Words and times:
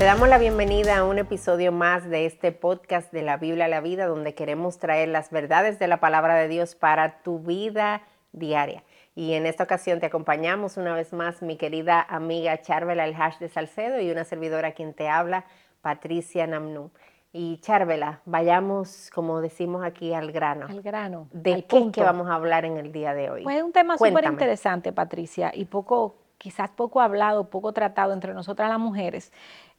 Te 0.00 0.06
damos 0.06 0.30
la 0.30 0.38
bienvenida 0.38 0.96
a 0.96 1.04
un 1.04 1.18
episodio 1.18 1.72
más 1.72 2.08
de 2.08 2.24
este 2.24 2.52
podcast 2.52 3.12
de 3.12 3.20
la 3.20 3.36
Biblia 3.36 3.66
a 3.66 3.68
la 3.68 3.82
vida, 3.82 4.06
donde 4.06 4.34
queremos 4.34 4.78
traer 4.78 5.10
las 5.10 5.30
verdades 5.30 5.78
de 5.78 5.88
la 5.88 6.00
palabra 6.00 6.36
de 6.36 6.48
Dios 6.48 6.74
para 6.74 7.20
tu 7.20 7.40
vida 7.40 8.00
diaria. 8.32 8.82
Y 9.14 9.34
en 9.34 9.44
esta 9.44 9.64
ocasión 9.64 10.00
te 10.00 10.06
acompañamos 10.06 10.78
una 10.78 10.94
vez 10.94 11.12
más 11.12 11.42
mi 11.42 11.58
querida 11.58 12.00
amiga 12.00 12.62
Charvela 12.62 13.04
El 13.04 13.14
Hash 13.14 13.40
de 13.40 13.50
Salcedo 13.50 14.00
y 14.00 14.10
una 14.10 14.24
servidora 14.24 14.72
quien 14.72 14.94
te 14.94 15.06
habla, 15.06 15.44
Patricia 15.82 16.46
Namnú. 16.46 16.90
Y 17.34 17.58
Charvela, 17.58 18.22
vayamos, 18.24 19.10
como 19.14 19.42
decimos 19.42 19.84
aquí, 19.84 20.14
al 20.14 20.32
grano. 20.32 20.66
Al 20.66 20.80
grano. 20.80 21.28
¿De 21.30 21.66
qué 21.66 21.92
que 21.92 22.02
vamos 22.02 22.30
a 22.30 22.36
hablar 22.36 22.64
en 22.64 22.78
el 22.78 22.90
día 22.90 23.12
de 23.12 23.28
hoy? 23.28 23.42
Pues 23.42 23.58
es 23.58 23.62
un 23.62 23.72
tema 23.72 23.98
súper 23.98 24.24
interesante, 24.24 24.94
Patricia, 24.94 25.52
y 25.54 25.66
poco, 25.66 26.16
quizás 26.40 26.70
poco 26.70 27.02
hablado, 27.02 27.50
poco 27.50 27.74
tratado 27.74 28.14
entre 28.14 28.32
nosotras 28.32 28.70
las 28.70 28.78
mujeres. 28.78 29.30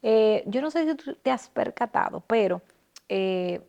Eh, 0.03 0.43
yo 0.45 0.61
no 0.61 0.69
sé 0.69 0.85
si 0.85 0.95
tú 0.95 1.15
te 1.15 1.31
has 1.31 1.49
percatado, 1.49 2.21
pero 2.27 2.61
eh, 3.09 3.61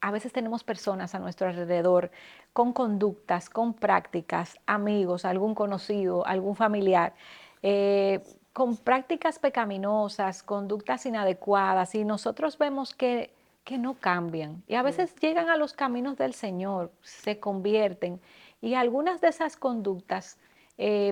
a 0.00 0.10
veces 0.10 0.32
tenemos 0.32 0.64
personas 0.64 1.14
a 1.14 1.20
nuestro 1.20 1.46
alrededor 1.46 2.10
con 2.52 2.72
conductas, 2.72 3.48
con 3.48 3.72
prácticas, 3.72 4.58
amigos, 4.66 5.24
algún 5.24 5.54
conocido, 5.54 6.26
algún 6.26 6.56
familiar, 6.56 7.14
eh, 7.62 8.20
con 8.52 8.76
prácticas 8.76 9.38
pecaminosas, 9.38 10.42
conductas 10.42 11.06
inadecuadas, 11.06 11.94
y 11.94 12.04
nosotros 12.04 12.58
vemos 12.58 12.94
que, 12.94 13.32
que 13.62 13.78
no 13.78 13.94
cambian. 13.94 14.64
Y 14.66 14.74
a 14.74 14.82
veces 14.82 15.14
llegan 15.20 15.50
a 15.50 15.56
los 15.56 15.72
caminos 15.72 16.16
del 16.16 16.34
Señor, 16.34 16.90
se 17.02 17.38
convierten, 17.38 18.20
y 18.60 18.74
algunas 18.74 19.20
de 19.20 19.28
esas 19.28 19.56
conductas 19.56 20.36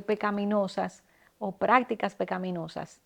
pecaminosas 0.07 1.05
o 1.39 1.57
prácticas 1.57 2.15
pecaminosas 2.15 3.01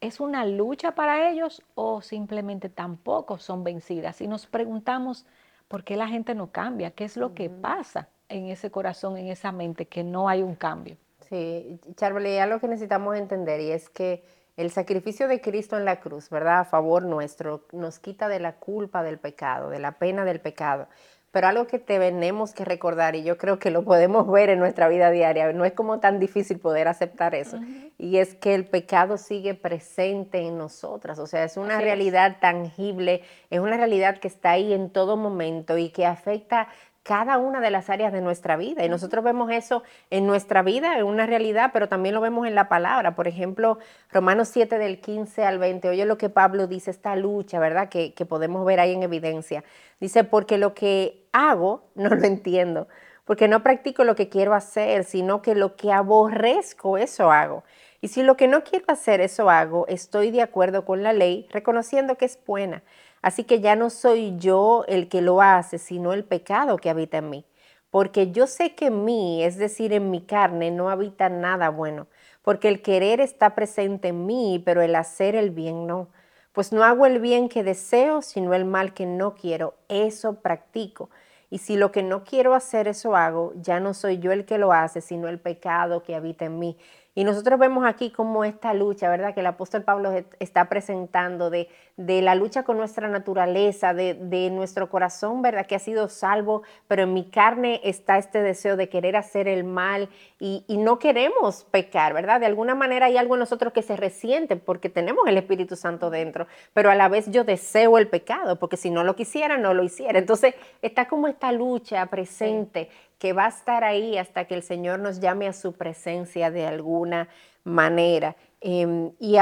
¿Es 0.00 0.18
una 0.18 0.46
lucha 0.46 0.94
para 0.94 1.30
ellos 1.30 1.62
o 1.74 2.00
simplemente 2.00 2.70
tampoco 2.70 3.36
son 3.36 3.64
vencidas? 3.64 4.22
Y 4.22 4.28
nos 4.28 4.46
preguntamos, 4.46 5.26
¿por 5.68 5.84
qué 5.84 5.94
la 5.96 6.08
gente 6.08 6.34
no 6.34 6.50
cambia? 6.50 6.92
¿Qué 6.92 7.04
es 7.04 7.18
lo 7.18 7.34
que 7.34 7.50
pasa 7.50 8.08
en 8.30 8.46
ese 8.46 8.70
corazón, 8.70 9.18
en 9.18 9.26
esa 9.26 9.52
mente, 9.52 9.88
que 9.88 10.02
no 10.02 10.30
hay 10.30 10.42
un 10.42 10.54
cambio? 10.54 10.96
Sí, 11.28 11.78
Charlie, 11.96 12.36
ya 12.36 12.46
lo 12.46 12.60
que 12.60 12.68
necesitamos 12.68 13.14
entender 13.16 13.60
y 13.60 13.72
es 13.72 13.90
que 13.90 14.24
el 14.56 14.70
sacrificio 14.70 15.28
de 15.28 15.42
Cristo 15.42 15.76
en 15.76 15.84
la 15.84 16.00
cruz, 16.00 16.30
¿verdad? 16.30 16.60
A 16.60 16.64
favor 16.64 17.02
nuestro, 17.02 17.66
nos 17.72 17.98
quita 17.98 18.28
de 18.28 18.40
la 18.40 18.56
culpa 18.56 19.02
del 19.02 19.18
pecado, 19.18 19.68
de 19.68 19.80
la 19.80 19.98
pena 19.98 20.24
del 20.24 20.40
pecado. 20.40 20.88
Pero 21.32 21.46
algo 21.46 21.66
que 21.68 21.78
tenemos 21.78 22.52
que 22.52 22.64
recordar, 22.64 23.14
y 23.14 23.22
yo 23.22 23.38
creo 23.38 23.60
que 23.60 23.70
lo 23.70 23.84
podemos 23.84 24.28
ver 24.28 24.50
en 24.50 24.58
nuestra 24.58 24.88
vida 24.88 25.12
diaria, 25.12 25.52
no 25.52 25.64
es 25.64 25.72
como 25.72 26.00
tan 26.00 26.18
difícil 26.18 26.58
poder 26.58 26.88
aceptar 26.88 27.36
eso, 27.36 27.58
y 27.98 28.16
es 28.16 28.34
que 28.34 28.54
el 28.54 28.66
pecado 28.66 29.16
sigue 29.16 29.54
presente 29.54 30.38
en 30.38 30.58
nosotras, 30.58 31.20
o 31.20 31.26
sea, 31.26 31.44
es 31.44 31.56
una 31.56 31.80
realidad 31.80 32.38
tangible, 32.40 33.22
es 33.48 33.60
una 33.60 33.76
realidad 33.76 34.18
que 34.18 34.26
está 34.26 34.50
ahí 34.50 34.72
en 34.72 34.90
todo 34.90 35.16
momento 35.16 35.78
y 35.78 35.90
que 35.90 36.04
afecta 36.04 36.66
cada 37.10 37.38
una 37.38 37.58
de 37.58 37.72
las 37.72 37.90
áreas 37.90 38.12
de 38.12 38.20
nuestra 38.20 38.56
vida. 38.56 38.84
Y 38.84 38.88
nosotros 38.88 39.24
vemos 39.24 39.50
eso 39.50 39.82
en 40.10 40.28
nuestra 40.28 40.62
vida, 40.62 40.96
en 40.96 41.04
una 41.04 41.26
realidad, 41.26 41.70
pero 41.72 41.88
también 41.88 42.14
lo 42.14 42.20
vemos 42.20 42.46
en 42.46 42.54
la 42.54 42.68
palabra. 42.68 43.16
Por 43.16 43.26
ejemplo, 43.26 43.80
Romanos 44.12 44.46
7 44.52 44.78
del 44.78 45.00
15 45.00 45.44
al 45.44 45.58
20, 45.58 45.88
oye 45.88 46.04
lo 46.04 46.16
que 46.18 46.28
Pablo 46.28 46.68
dice, 46.68 46.92
esta 46.92 47.16
lucha, 47.16 47.58
¿verdad? 47.58 47.88
Que, 47.88 48.14
que 48.14 48.26
podemos 48.26 48.64
ver 48.64 48.78
ahí 48.78 48.94
en 48.94 49.02
evidencia. 49.02 49.64
Dice, 49.98 50.22
porque 50.22 50.56
lo 50.56 50.72
que 50.72 51.26
hago 51.32 51.82
no 51.96 52.10
lo 52.10 52.24
entiendo, 52.24 52.86
porque 53.24 53.48
no 53.48 53.64
practico 53.64 54.04
lo 54.04 54.14
que 54.14 54.28
quiero 54.28 54.54
hacer, 54.54 55.02
sino 55.02 55.42
que 55.42 55.56
lo 55.56 55.74
que 55.74 55.90
aborrezco, 55.90 56.96
eso 56.96 57.32
hago. 57.32 57.64
Y 58.00 58.06
si 58.06 58.22
lo 58.22 58.36
que 58.36 58.46
no 58.46 58.62
quiero 58.62 58.84
hacer, 58.86 59.20
eso 59.20 59.50
hago, 59.50 59.84
estoy 59.88 60.30
de 60.30 60.42
acuerdo 60.42 60.84
con 60.84 61.02
la 61.02 61.12
ley, 61.12 61.48
reconociendo 61.50 62.14
que 62.14 62.26
es 62.26 62.38
buena. 62.46 62.84
Así 63.22 63.44
que 63.44 63.60
ya 63.60 63.76
no 63.76 63.90
soy 63.90 64.36
yo 64.38 64.84
el 64.88 65.08
que 65.08 65.20
lo 65.20 65.42
hace, 65.42 65.78
sino 65.78 66.12
el 66.12 66.24
pecado 66.24 66.76
que 66.78 66.90
habita 66.90 67.18
en 67.18 67.30
mí. 67.30 67.46
Porque 67.90 68.30
yo 68.30 68.46
sé 68.46 68.74
que 68.74 68.86
en 68.86 69.04
mí, 69.04 69.42
es 69.42 69.56
decir, 69.56 69.92
en 69.92 70.10
mi 70.10 70.22
carne, 70.22 70.70
no 70.70 70.90
habita 70.90 71.28
nada 71.28 71.70
bueno. 71.70 72.06
Porque 72.42 72.68
el 72.68 72.82
querer 72.82 73.20
está 73.20 73.54
presente 73.54 74.08
en 74.08 74.26
mí, 74.26 74.62
pero 74.64 74.80
el 74.80 74.94
hacer 74.94 75.34
el 75.34 75.50
bien 75.50 75.86
no. 75.86 76.08
Pues 76.52 76.72
no 76.72 76.84
hago 76.84 77.06
el 77.06 77.20
bien 77.20 77.48
que 77.48 77.62
deseo, 77.62 78.22
sino 78.22 78.54
el 78.54 78.64
mal 78.64 78.94
que 78.94 79.06
no 79.06 79.34
quiero. 79.34 79.74
Eso 79.88 80.40
practico. 80.40 81.10
Y 81.50 81.58
si 81.58 81.76
lo 81.76 81.90
que 81.90 82.02
no 82.04 82.22
quiero 82.22 82.54
hacer, 82.54 82.86
eso 82.86 83.16
hago, 83.16 83.52
ya 83.56 83.80
no 83.80 83.92
soy 83.92 84.18
yo 84.18 84.30
el 84.30 84.44
que 84.44 84.56
lo 84.56 84.72
hace, 84.72 85.00
sino 85.00 85.28
el 85.28 85.40
pecado 85.40 86.02
que 86.04 86.14
habita 86.14 86.44
en 86.44 86.60
mí. 86.60 86.78
Y 87.14 87.24
nosotros 87.24 87.58
vemos 87.58 87.84
aquí 87.84 88.10
como 88.12 88.44
esta 88.44 88.72
lucha, 88.72 89.10
¿verdad? 89.10 89.34
Que 89.34 89.40
el 89.40 89.46
apóstol 89.46 89.82
Pablo 89.82 90.12
está 90.38 90.68
presentando 90.68 91.50
de, 91.50 91.68
de 92.00 92.22
la 92.22 92.34
lucha 92.34 92.62
con 92.62 92.78
nuestra 92.78 93.08
naturaleza, 93.08 93.92
de, 93.92 94.14
de, 94.14 94.48
nuestro 94.48 94.88
corazón, 94.88 95.42
¿verdad? 95.42 95.66
Que 95.66 95.74
ha 95.74 95.78
sido 95.78 96.08
salvo, 96.08 96.62
pero 96.88 97.02
en 97.02 97.12
mi 97.12 97.24
carne 97.24 97.78
está 97.84 98.16
este 98.16 98.40
deseo 98.40 98.78
de 98.78 98.88
querer 98.88 99.16
hacer 99.16 99.46
el 99.46 99.64
mal 99.64 100.08
y, 100.38 100.64
y 100.66 100.78
no 100.78 100.98
queremos 100.98 101.64
pecar, 101.70 102.14
¿verdad? 102.14 102.40
De 102.40 102.46
alguna 102.46 102.74
manera 102.74 103.04
hay 103.04 103.18
algo 103.18 103.34
en 103.34 103.40
nosotros 103.40 103.74
que 103.74 103.82
se 103.82 103.96
resiente 103.96 104.56
porque 104.56 104.88
tenemos 104.88 105.28
el 105.28 105.36
Espíritu 105.36 105.76
Santo 105.76 106.08
dentro, 106.08 106.46
pero 106.72 106.90
a 106.90 106.94
la 106.94 107.10
vez 107.10 107.30
yo 107.30 107.44
deseo 107.44 107.98
el 107.98 108.08
pecado, 108.08 108.58
porque 108.58 108.78
si 108.78 108.88
no 108.88 109.04
lo 109.04 109.14
quisiera, 109.14 109.58
no 109.58 109.74
lo 109.74 109.82
hiciera. 109.82 110.18
Entonces 110.18 110.54
está 110.80 111.06
como 111.06 111.28
esta 111.28 111.52
lucha 111.52 112.06
presente 112.06 112.88
que 113.18 113.34
va 113.34 113.44
a 113.44 113.50
estar 113.50 113.84
ahí 113.84 114.16
hasta 114.16 114.46
que 114.46 114.54
el 114.54 114.62
Señor 114.62 115.00
nos 115.00 115.20
llame 115.20 115.48
a 115.48 115.52
su 115.52 115.74
presencia 115.74 116.50
de 116.50 116.66
alguna 116.66 117.28
manera. 117.62 118.36
Em, 118.60 119.12
y, 119.18 119.36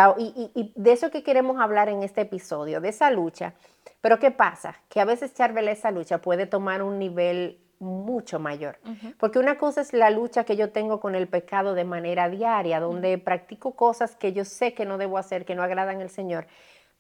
de 0.77 0.93
eso 0.93 1.11
que 1.11 1.23
queremos 1.23 1.61
hablar 1.61 1.89
en 1.89 2.03
este 2.03 2.21
episodio, 2.23 2.81
de 2.81 2.91
esa 2.91 3.11
lucha. 3.11 3.55
Pero 4.01 4.19
¿qué 4.19 4.31
pasa? 4.31 4.77
Que 4.89 5.01
a 5.01 5.05
veces, 5.05 5.34
Charbel, 5.34 5.69
esa 5.69 5.91
lucha 5.91 6.19
puede 6.19 6.47
tomar 6.47 6.83
un 6.83 6.99
nivel 6.99 7.61
mucho 7.81 8.39
mayor. 8.39 8.79
Porque 9.19 9.39
una 9.39 9.59
cosa 9.59 9.81
es 9.81 9.93
la 9.93 10.11
lucha 10.11 10.45
que 10.45 10.56
yo 10.56 10.71
tengo 10.71 11.01
con 11.01 11.15
el 11.15 11.29
pecado 11.29 11.75
de 11.75 11.84
manera 11.84 12.29
diaria, 12.29 12.81
donde 12.81 13.19
practico 13.19 13.73
cosas 13.73 14.17
que 14.17 14.33
yo 14.33 14.45
sé 14.45 14.75
que 14.75 14.84
no 14.84 14.99
debo 14.99 15.19
hacer, 15.19 15.45
que 15.45 15.55
no 15.55 15.62
agradan 15.62 16.00
al 16.00 16.11
Señor. 16.11 16.47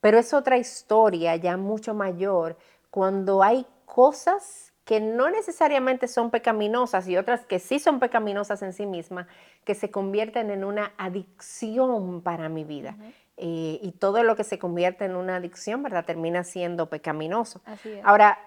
Pero 0.00 0.18
es 0.18 0.32
otra 0.32 0.56
historia 0.58 1.34
ya 1.36 1.56
mucho 1.56 1.94
mayor 1.94 2.56
cuando 2.90 3.42
hay 3.42 3.66
cosas 3.84 4.67
que 4.88 5.00
no 5.00 5.28
necesariamente 5.28 6.08
son 6.08 6.30
pecaminosas 6.30 7.06
y 7.08 7.18
otras 7.18 7.44
que 7.44 7.58
sí 7.58 7.78
son 7.78 8.00
pecaminosas 8.00 8.62
en 8.62 8.72
sí 8.72 8.86
mismas, 8.86 9.26
que 9.64 9.74
se 9.74 9.90
convierten 9.90 10.50
en 10.50 10.64
una 10.64 10.92
adicción 10.96 12.22
para 12.22 12.48
mi 12.48 12.64
vida. 12.64 12.96
Eh, 13.36 13.78
y 13.82 13.92
todo 13.92 14.22
lo 14.22 14.34
que 14.34 14.44
se 14.44 14.58
convierte 14.58 15.04
en 15.04 15.14
una 15.14 15.36
adicción, 15.36 15.82
¿verdad? 15.82 16.06
Termina 16.06 16.42
siendo 16.42 16.88
pecaminoso. 16.88 17.60
Ahora, 18.02 18.38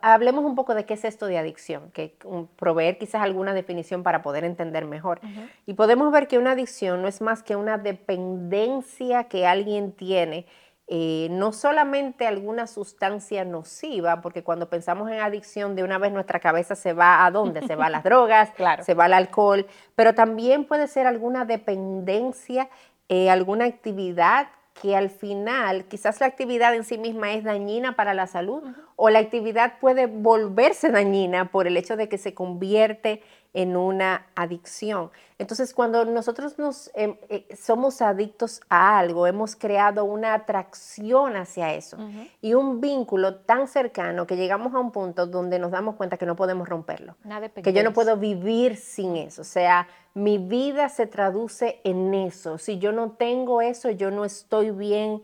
hablemos 0.00 0.44
un 0.44 0.54
poco 0.54 0.76
de 0.76 0.84
qué 0.84 0.94
es 0.94 1.04
esto 1.04 1.26
de 1.26 1.36
adicción, 1.36 1.90
que 1.90 2.16
proveer 2.54 2.96
quizás 2.96 3.20
alguna 3.20 3.52
definición 3.52 4.04
para 4.04 4.22
poder 4.22 4.44
entender 4.44 4.84
mejor. 4.84 5.20
Y 5.66 5.74
podemos 5.74 6.12
ver 6.12 6.28
que 6.28 6.38
una 6.38 6.52
adicción 6.52 7.02
no 7.02 7.08
es 7.08 7.20
más 7.20 7.42
que 7.42 7.56
una 7.56 7.76
dependencia 7.76 9.24
que 9.24 9.48
alguien 9.48 9.90
tiene 9.90 10.46
eh, 10.90 11.28
no 11.30 11.52
solamente 11.52 12.26
alguna 12.26 12.66
sustancia 12.66 13.44
nociva, 13.44 14.22
porque 14.22 14.42
cuando 14.42 14.70
pensamos 14.70 15.10
en 15.10 15.20
adicción, 15.20 15.76
de 15.76 15.84
una 15.84 15.98
vez 15.98 16.12
nuestra 16.12 16.40
cabeza 16.40 16.74
se 16.74 16.94
va 16.94 17.26
a 17.26 17.30
dónde? 17.30 17.66
Se 17.66 17.76
va 17.76 17.86
a 17.86 17.90
las 17.90 18.04
drogas, 18.04 18.50
se 18.80 18.94
va 18.94 19.04
al 19.04 19.12
alcohol, 19.12 19.66
pero 19.94 20.14
también 20.14 20.64
puede 20.64 20.86
ser 20.86 21.06
alguna 21.06 21.44
dependencia, 21.44 22.70
eh, 23.10 23.28
alguna 23.28 23.66
actividad 23.66 24.48
que 24.80 24.96
al 24.96 25.10
final 25.10 25.84
quizás 25.86 26.20
la 26.20 26.26
actividad 26.26 26.74
en 26.74 26.84
sí 26.84 26.98
misma 26.98 27.32
es 27.32 27.44
dañina 27.44 27.96
para 27.96 28.14
la 28.14 28.26
salud 28.26 28.62
o 28.96 29.10
la 29.10 29.18
actividad 29.18 29.78
puede 29.80 30.06
volverse 30.06 30.90
dañina 30.90 31.50
por 31.50 31.66
el 31.66 31.76
hecho 31.76 31.96
de 31.96 32.08
que 32.08 32.18
se 32.18 32.34
convierte 32.34 33.22
en 33.54 33.76
una 33.76 34.26
adicción. 34.34 35.10
Entonces, 35.38 35.72
cuando 35.72 36.04
nosotros 36.04 36.58
nos 36.58 36.90
em, 36.94 37.16
eh, 37.28 37.46
somos 37.56 38.02
adictos 38.02 38.60
a 38.68 38.98
algo, 38.98 39.26
hemos 39.26 39.56
creado 39.56 40.04
una 40.04 40.34
atracción 40.34 41.36
hacia 41.36 41.74
eso 41.74 41.96
y 42.40 42.54
un 42.54 42.80
vínculo 42.80 43.36
tan 43.36 43.66
cercano 43.66 44.26
que 44.26 44.36
llegamos 44.36 44.74
a 44.74 44.78
un 44.78 44.90
punto 44.90 45.26
donde 45.26 45.58
nos 45.58 45.70
damos 45.70 45.94
cuenta 45.94 46.16
que 46.16 46.26
no 46.26 46.36
podemos 46.36 46.68
romperlo, 46.68 47.16
que 47.62 47.72
yo 47.72 47.82
no 47.82 47.92
puedo 47.92 48.16
vivir 48.16 48.76
sin 48.76 49.16
eso. 49.16 49.42
O 49.42 49.44
sea, 49.44 49.88
mi 50.18 50.38
vida 50.38 50.88
se 50.88 51.06
traduce 51.06 51.80
en 51.84 52.12
eso. 52.12 52.58
Si 52.58 52.78
yo 52.78 52.92
no 52.92 53.12
tengo 53.12 53.62
eso, 53.62 53.90
yo 53.90 54.10
no 54.10 54.24
estoy 54.24 54.70
bien 54.70 55.22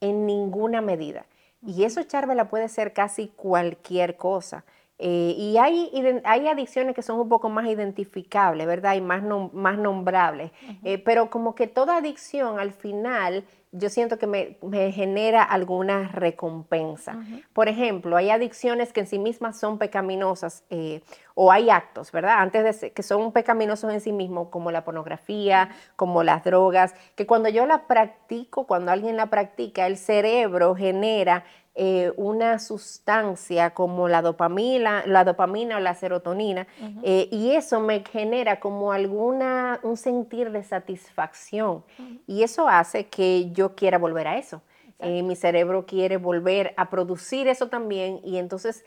en 0.00 0.26
ninguna 0.26 0.80
medida. 0.80 1.26
Y 1.66 1.84
eso, 1.84 2.02
Charvela, 2.02 2.48
puede 2.48 2.68
ser 2.68 2.92
casi 2.92 3.28
cualquier 3.28 4.16
cosa. 4.16 4.64
Eh, 4.98 5.34
y 5.36 5.58
hay, 5.58 5.90
hay 6.24 6.46
adicciones 6.46 6.94
que 6.94 7.02
son 7.02 7.18
un 7.18 7.28
poco 7.28 7.48
más 7.48 7.66
identificables, 7.66 8.66
¿verdad? 8.66 8.94
Y 8.94 9.00
más, 9.00 9.22
más 9.52 9.78
nombrables. 9.78 10.52
Eh, 10.84 10.98
pero 10.98 11.30
como 11.30 11.54
que 11.54 11.66
toda 11.66 11.96
adicción 11.96 12.58
al 12.58 12.72
final 12.72 13.44
yo 13.76 13.88
siento 13.90 14.18
que 14.18 14.28
me, 14.28 14.92
genera 14.92 15.42
alguna 15.42 16.08
recompensa. 16.12 17.18
Por 17.52 17.68
ejemplo, 17.68 18.16
hay 18.16 18.30
adicciones 18.30 18.92
que 18.92 19.00
en 19.00 19.08
sí 19.08 19.18
mismas 19.18 19.58
son 19.58 19.78
pecaminosas 19.78 20.62
eh, 20.70 21.02
o 21.34 21.50
hay 21.50 21.70
actos, 21.70 22.12
¿verdad? 22.12 22.36
Antes 22.38 22.80
de 22.80 22.92
que 22.92 23.02
son 23.02 23.32
pecaminosos 23.32 23.92
en 23.92 24.00
sí 24.00 24.12
mismos, 24.12 24.48
como 24.50 24.70
la 24.70 24.84
pornografía, 24.84 25.70
como 25.96 26.22
las 26.22 26.44
drogas, 26.44 26.94
que 27.16 27.26
cuando 27.26 27.48
yo 27.48 27.66
la 27.66 27.88
practico, 27.88 28.64
cuando 28.68 28.92
alguien 28.92 29.16
la 29.16 29.26
practica, 29.26 29.88
el 29.88 29.96
cerebro 29.96 30.76
genera 30.76 31.44
eh, 31.76 32.12
una 32.16 32.60
sustancia 32.60 33.70
como 33.70 34.06
la 34.06 34.22
dopamina, 34.22 35.04
la 35.06 35.24
dopamina 35.24 35.78
o 35.78 35.80
la 35.80 35.96
serotonina, 35.96 36.68
eh, 37.02 37.28
y 37.32 37.50
eso 37.50 37.80
me 37.80 38.04
genera 38.04 38.60
como 38.60 38.92
alguna, 38.92 39.80
un 39.82 39.96
sentir 39.96 40.52
de 40.52 40.62
satisfacción. 40.62 41.82
Y 42.28 42.44
eso 42.44 42.68
hace 42.68 43.06
que 43.08 43.50
yo 43.50 43.74
quiera 43.74 43.98
volver 43.98 44.28
a 44.28 44.38
eso. 44.38 44.62
Eh, 45.00 45.24
mi 45.24 45.34
cerebro 45.34 45.84
quiere 45.84 46.16
volver 46.16 46.74
a 46.76 46.90
producir 46.90 47.48
eso 47.48 47.68
también, 47.68 48.20
y 48.22 48.36
entonces 48.36 48.84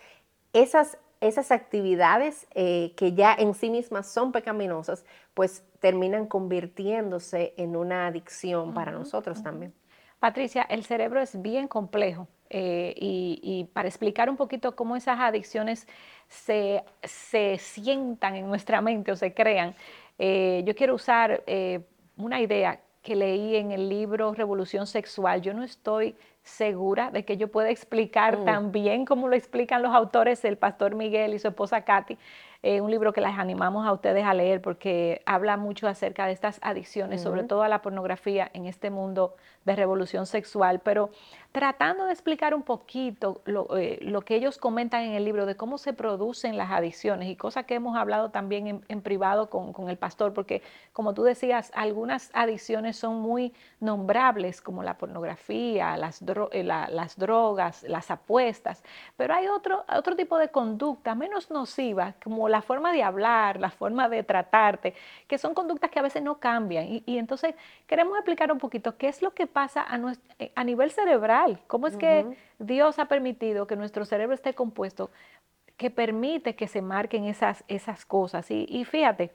esas, 0.53 0.97
esas 1.19 1.51
actividades 1.51 2.47
que 2.55 3.13
ya 3.13 3.33
en 3.33 3.53
sí 3.53 3.69
mismas 3.69 4.09
son 4.09 4.31
pecaminosas, 4.31 5.03
pues 5.33 5.61
terminan 5.81 6.25
convirtiéndose 6.25 7.53
en 7.57 7.75
una 7.75 8.07
adicción 8.07 8.73
para 8.73 8.93
nosotros 8.93 9.43
también. 9.43 9.73
Patricia, 10.19 10.63
el 10.63 10.85
cerebro 10.85 11.19
es 11.19 11.41
bien 11.41 11.67
complejo 11.67 12.29
eh, 12.49 12.93
y, 12.95 13.67
para 13.73 13.87
explicar 13.87 14.29
un 14.29 14.37
poquito 14.37 14.75
cómo 14.75 14.95
esas 14.95 15.19
adicciones 15.19 15.87
se, 16.27 16.83
sientan 17.59 18.35
en 18.35 18.47
nuestra 18.47 18.81
mente 18.81 19.11
o 19.11 19.15
se 19.15 19.33
crean, 19.33 19.75
eh, 20.19 20.63
yo 20.65 20.75
quiero 20.75 20.95
usar 20.95 21.43
eh, 21.47 21.81
una 22.17 22.41
idea 22.41 22.79
que 23.01 23.15
leí 23.15 23.55
en 23.55 23.71
el 23.71 23.87
libro 23.87 24.33
Revolución 24.33 24.85
Sexual. 24.85 25.41
Yo 25.41 25.53
no 25.53 25.63
estoy 25.63 26.15
segura 26.43 27.11
de 27.11 27.23
que 27.23 27.37
yo 27.37 27.49
pueda 27.49 27.69
explicar 27.69 28.39
mm. 28.39 28.45
tan 28.45 28.71
bien 28.71 29.05
como 29.05 29.27
lo 29.27 29.35
explican 29.35 29.81
los 29.81 29.93
autores, 29.93 30.43
el 30.45 30.57
pastor 30.57 30.95
Miguel 30.95 31.33
y 31.33 31.39
su 31.39 31.47
esposa 31.47 31.81
Katy, 31.81 32.17
eh, 32.63 32.81
un 32.81 32.89
libro 32.89 33.13
que 33.13 33.21
las 33.21 33.37
animamos 33.37 33.85
a 33.85 33.93
ustedes 33.93 34.25
a 34.25 34.33
leer 34.33 34.61
porque 34.61 35.21
habla 35.25 35.57
mucho 35.57 35.87
acerca 35.87 36.25
de 36.25 36.33
estas 36.33 36.59
adicciones, 36.61 37.21
sobre 37.21 37.43
todo 37.43 37.63
a 37.63 37.69
la 37.69 37.81
pornografía 37.81 38.49
en 38.53 38.65
este 38.65 38.89
mundo 38.89 39.35
de 39.67 39.75
revolución 39.75 40.25
sexual, 40.25 40.79
pero 40.79 41.11
tratando 41.51 42.05
de 42.05 42.13
explicar 42.13 42.53
un 42.53 42.61
poquito 42.61 43.41
lo, 43.45 43.77
eh, 43.77 43.99
que 44.25 44.35
ellos 44.35 44.57
comentan 44.57 45.03
en 45.03 45.13
el 45.13 45.25
libro 45.25 45.45
de 45.45 45.55
cómo 45.55 45.77
se 45.77 45.91
producen 45.93 46.55
las 46.55 46.71
adicciones 46.71 47.29
y 47.29 47.35
cosas 47.35 47.65
que 47.65 47.75
hemos 47.75 47.97
hablado 47.97 48.29
también 48.29 48.83
en, 48.87 49.01
privado 49.01 49.49
con, 49.49 49.89
el 49.89 49.97
pastor, 49.97 50.33
porque 50.33 50.61
como 50.93 51.13
tú 51.13 51.23
decías, 51.23 51.71
algunas 51.75 52.29
adicciones 52.33 52.97
son 52.97 53.21
muy 53.21 53.53
nombrables, 53.79 54.61
como 54.61 54.83
la 54.83 54.97
pornografía, 54.97 55.97
las, 55.97 56.21
eh, 56.51 56.63
las 56.63 57.17
drogas, 57.17 57.83
las 57.83 58.11
apuestas, 58.11 58.83
pero 59.15 59.33
hay 59.33 59.47
otro, 59.47 59.83
otro 59.95 60.15
tipo 60.15 60.37
de 60.37 60.49
conducta 60.49 61.15
menos 61.15 61.49
nociva, 61.51 62.13
como 62.23 62.49
la 62.49 62.61
forma 62.61 62.93
de 62.93 63.03
hablar, 63.03 63.59
la 63.59 63.71
forma 63.71 64.09
de 64.09 64.23
tratarte, 64.23 64.93
que 65.27 65.37
son 65.37 65.53
conductas 65.53 65.89
que 65.91 65.99
a 65.99 66.03
veces 66.03 66.21
no 66.21 66.39
cambian. 66.39 66.85
Y, 67.05 67.17
entonces 67.17 67.55
queremos 67.87 68.15
explicar 68.15 68.51
un 68.51 68.59
poquito 68.59 68.95
qué 68.97 69.07
es 69.07 69.21
lo 69.21 69.31
que 69.31 69.47
pasa 69.57 69.81
a, 69.81 69.99
eh, 70.37 70.51
a 70.53 70.63
nivel 70.63 70.91
cerebral, 70.91 71.59
cómo 71.65 71.87
es 71.87 71.97
que 71.97 72.37
Dios 72.59 72.99
ha 72.99 73.05
permitido 73.05 73.65
que 73.65 73.75
nuestro 73.75 74.05
cerebro 74.05 74.35
esté 74.35 74.53
compuesto, 74.53 75.09
que 75.77 75.89
permite 75.89 76.55
que 76.55 76.67
se 76.67 76.83
marquen 76.83 77.25
esas, 77.25 77.63
esas 77.67 78.05
cosas. 78.05 78.45
Y, 78.51 78.85
fíjate, 78.85 79.31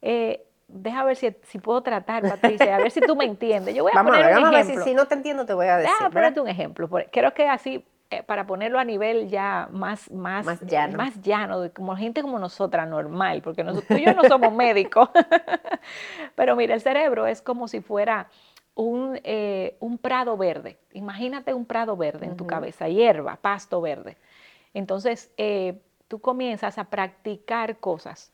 eh, 0.00 0.46
deja 0.68 1.02
ver 1.02 1.16
si, 1.16 1.58
puedo 1.58 1.82
tratar, 1.82 2.22
Patricia, 2.22 2.76
a 2.76 2.78
ver 2.78 2.92
si 2.92 3.00
tú 3.00 3.16
me 3.16 3.24
entiendes. 3.24 3.74
Yo 3.74 3.82
voy 3.82 3.90
a 3.92 4.00
poner 4.04 4.38
un 4.38 4.54
ejemplo. 4.54 4.84
si, 4.84 4.94
no 4.94 5.06
te 5.06 5.14
entiendo, 5.14 5.44
te 5.44 5.54
voy 5.54 5.66
a 5.66 5.78
decir. 5.78 5.92
Déjame 5.92 6.12
ponerte 6.12 6.40
un 6.40 6.48
ejemplo. 6.48 6.88
Creo 7.10 7.34
que 7.34 7.48
así 7.48 7.84
eh, 8.10 8.22
para 8.22 8.46
ponerlo 8.46 8.78
a 8.78 8.84
nivel 8.84 9.28
ya 9.28 9.68
más, 9.72 10.08
más, 10.12 10.46
más 10.46 10.60
llano, 10.60 10.98
más 10.98 11.20
llano 11.20 11.68
como 11.74 11.96
gente 11.96 12.22
como 12.22 12.38
nosotras, 12.38 12.88
normal, 12.88 13.42
porque 13.42 13.64
nosotros, 13.64 13.88
tú 13.88 13.94
y 13.94 14.04
yo 14.04 14.14
no 14.14 14.22
somos 14.28 14.52
médicos. 14.54 15.08
Pero 16.36 16.54
mira, 16.54 16.74
el 16.74 16.80
cerebro 16.80 17.26
es 17.26 17.42
como 17.42 17.66
si 17.66 17.80
fuera 17.80 18.28
un, 18.74 19.20
eh, 19.24 19.76
un 19.80 19.98
prado 19.98 20.36
verde. 20.36 20.78
Imagínate 20.92 21.54
un 21.54 21.64
prado 21.64 21.96
verde 21.96 22.26
en 22.26 22.36
tu 22.36 22.46
cabeza, 22.46 22.88
hierba, 22.88 23.36
pasto 23.36 23.80
verde. 23.80 24.16
Entonces, 24.72 25.30
eh, 25.36 25.80
tú 26.08 26.20
comienzas 26.20 26.78
a 26.78 26.84
practicar 26.84 27.78
cosas. 27.78 28.30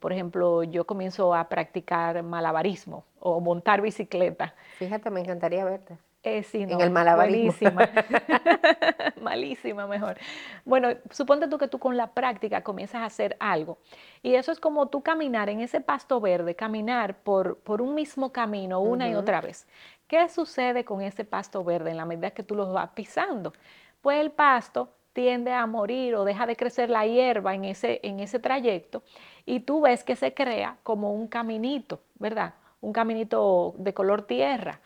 por 0.00 0.12
ejemplo, 0.14 0.62
yo 0.62 0.86
comienzo 0.86 1.34
a 1.34 1.50
practicar 1.50 2.22
malabarismo 2.22 3.04
o 3.20 3.38
montar 3.38 3.82
bicicleta. 3.82 4.54
Fíjate, 4.78 5.10
me 5.10 5.20
encantaría 5.20 5.62
verte. 5.62 5.98
Eh, 6.26 6.42
sí, 6.42 6.64
en 6.64 6.80
el 6.80 6.90
malabarismo. 6.90 7.70
Malísima. 7.70 7.88
Malísima 9.22 9.86
mejor. 9.86 10.18
Bueno, 10.64 10.88
suponte 11.12 11.46
tú 11.46 11.56
que 11.56 11.68
tú 11.68 11.78
con 11.78 11.96
la 11.96 12.08
práctica 12.08 12.64
comienzas 12.64 13.02
a 13.02 13.04
hacer 13.04 13.36
algo. 13.38 13.78
Y 14.24 14.34
eso 14.34 14.50
es 14.50 14.58
como 14.58 14.88
tú 14.88 15.04
caminar 15.04 15.48
en 15.50 15.60
ese 15.60 15.80
pasto 15.80 16.20
verde, 16.20 16.56
caminar 16.56 17.14
por, 17.18 17.58
por 17.58 17.80
un 17.80 17.94
mismo 17.94 18.32
camino 18.32 18.80
una 18.80 19.08
y 19.08 19.14
otra 19.14 19.40
vez. 19.40 19.68
¿Qué 20.08 20.28
sucede 20.28 20.84
con 20.84 21.00
ese 21.00 21.24
pasto 21.24 21.62
verde 21.62 21.92
en 21.92 21.96
la 21.96 22.04
medida 22.04 22.32
que 22.32 22.42
tú 22.42 22.56
lo 22.56 22.72
vas 22.72 22.90
pisando? 22.90 23.52
Pues 24.00 24.20
el 24.20 24.32
pasto 24.32 24.90
tiende 25.12 25.52
a 25.52 25.64
morir 25.66 26.16
o 26.16 26.24
deja 26.24 26.44
de 26.44 26.56
crecer 26.56 26.90
la 26.90 27.06
hierba 27.06 27.54
en 27.54 27.66
ese, 27.66 28.00
en 28.02 28.18
ese 28.18 28.40
trayecto 28.40 29.04
y 29.44 29.60
tú 29.60 29.82
ves 29.82 30.02
que 30.02 30.16
se 30.16 30.34
crea 30.34 30.76
como 30.82 31.12
un 31.12 31.28
caminito, 31.28 32.00
¿verdad? 32.18 32.54
Un 32.80 32.92
caminito 32.92 33.76
de 33.78 33.94
color 33.94 34.22
tierra 34.22 34.80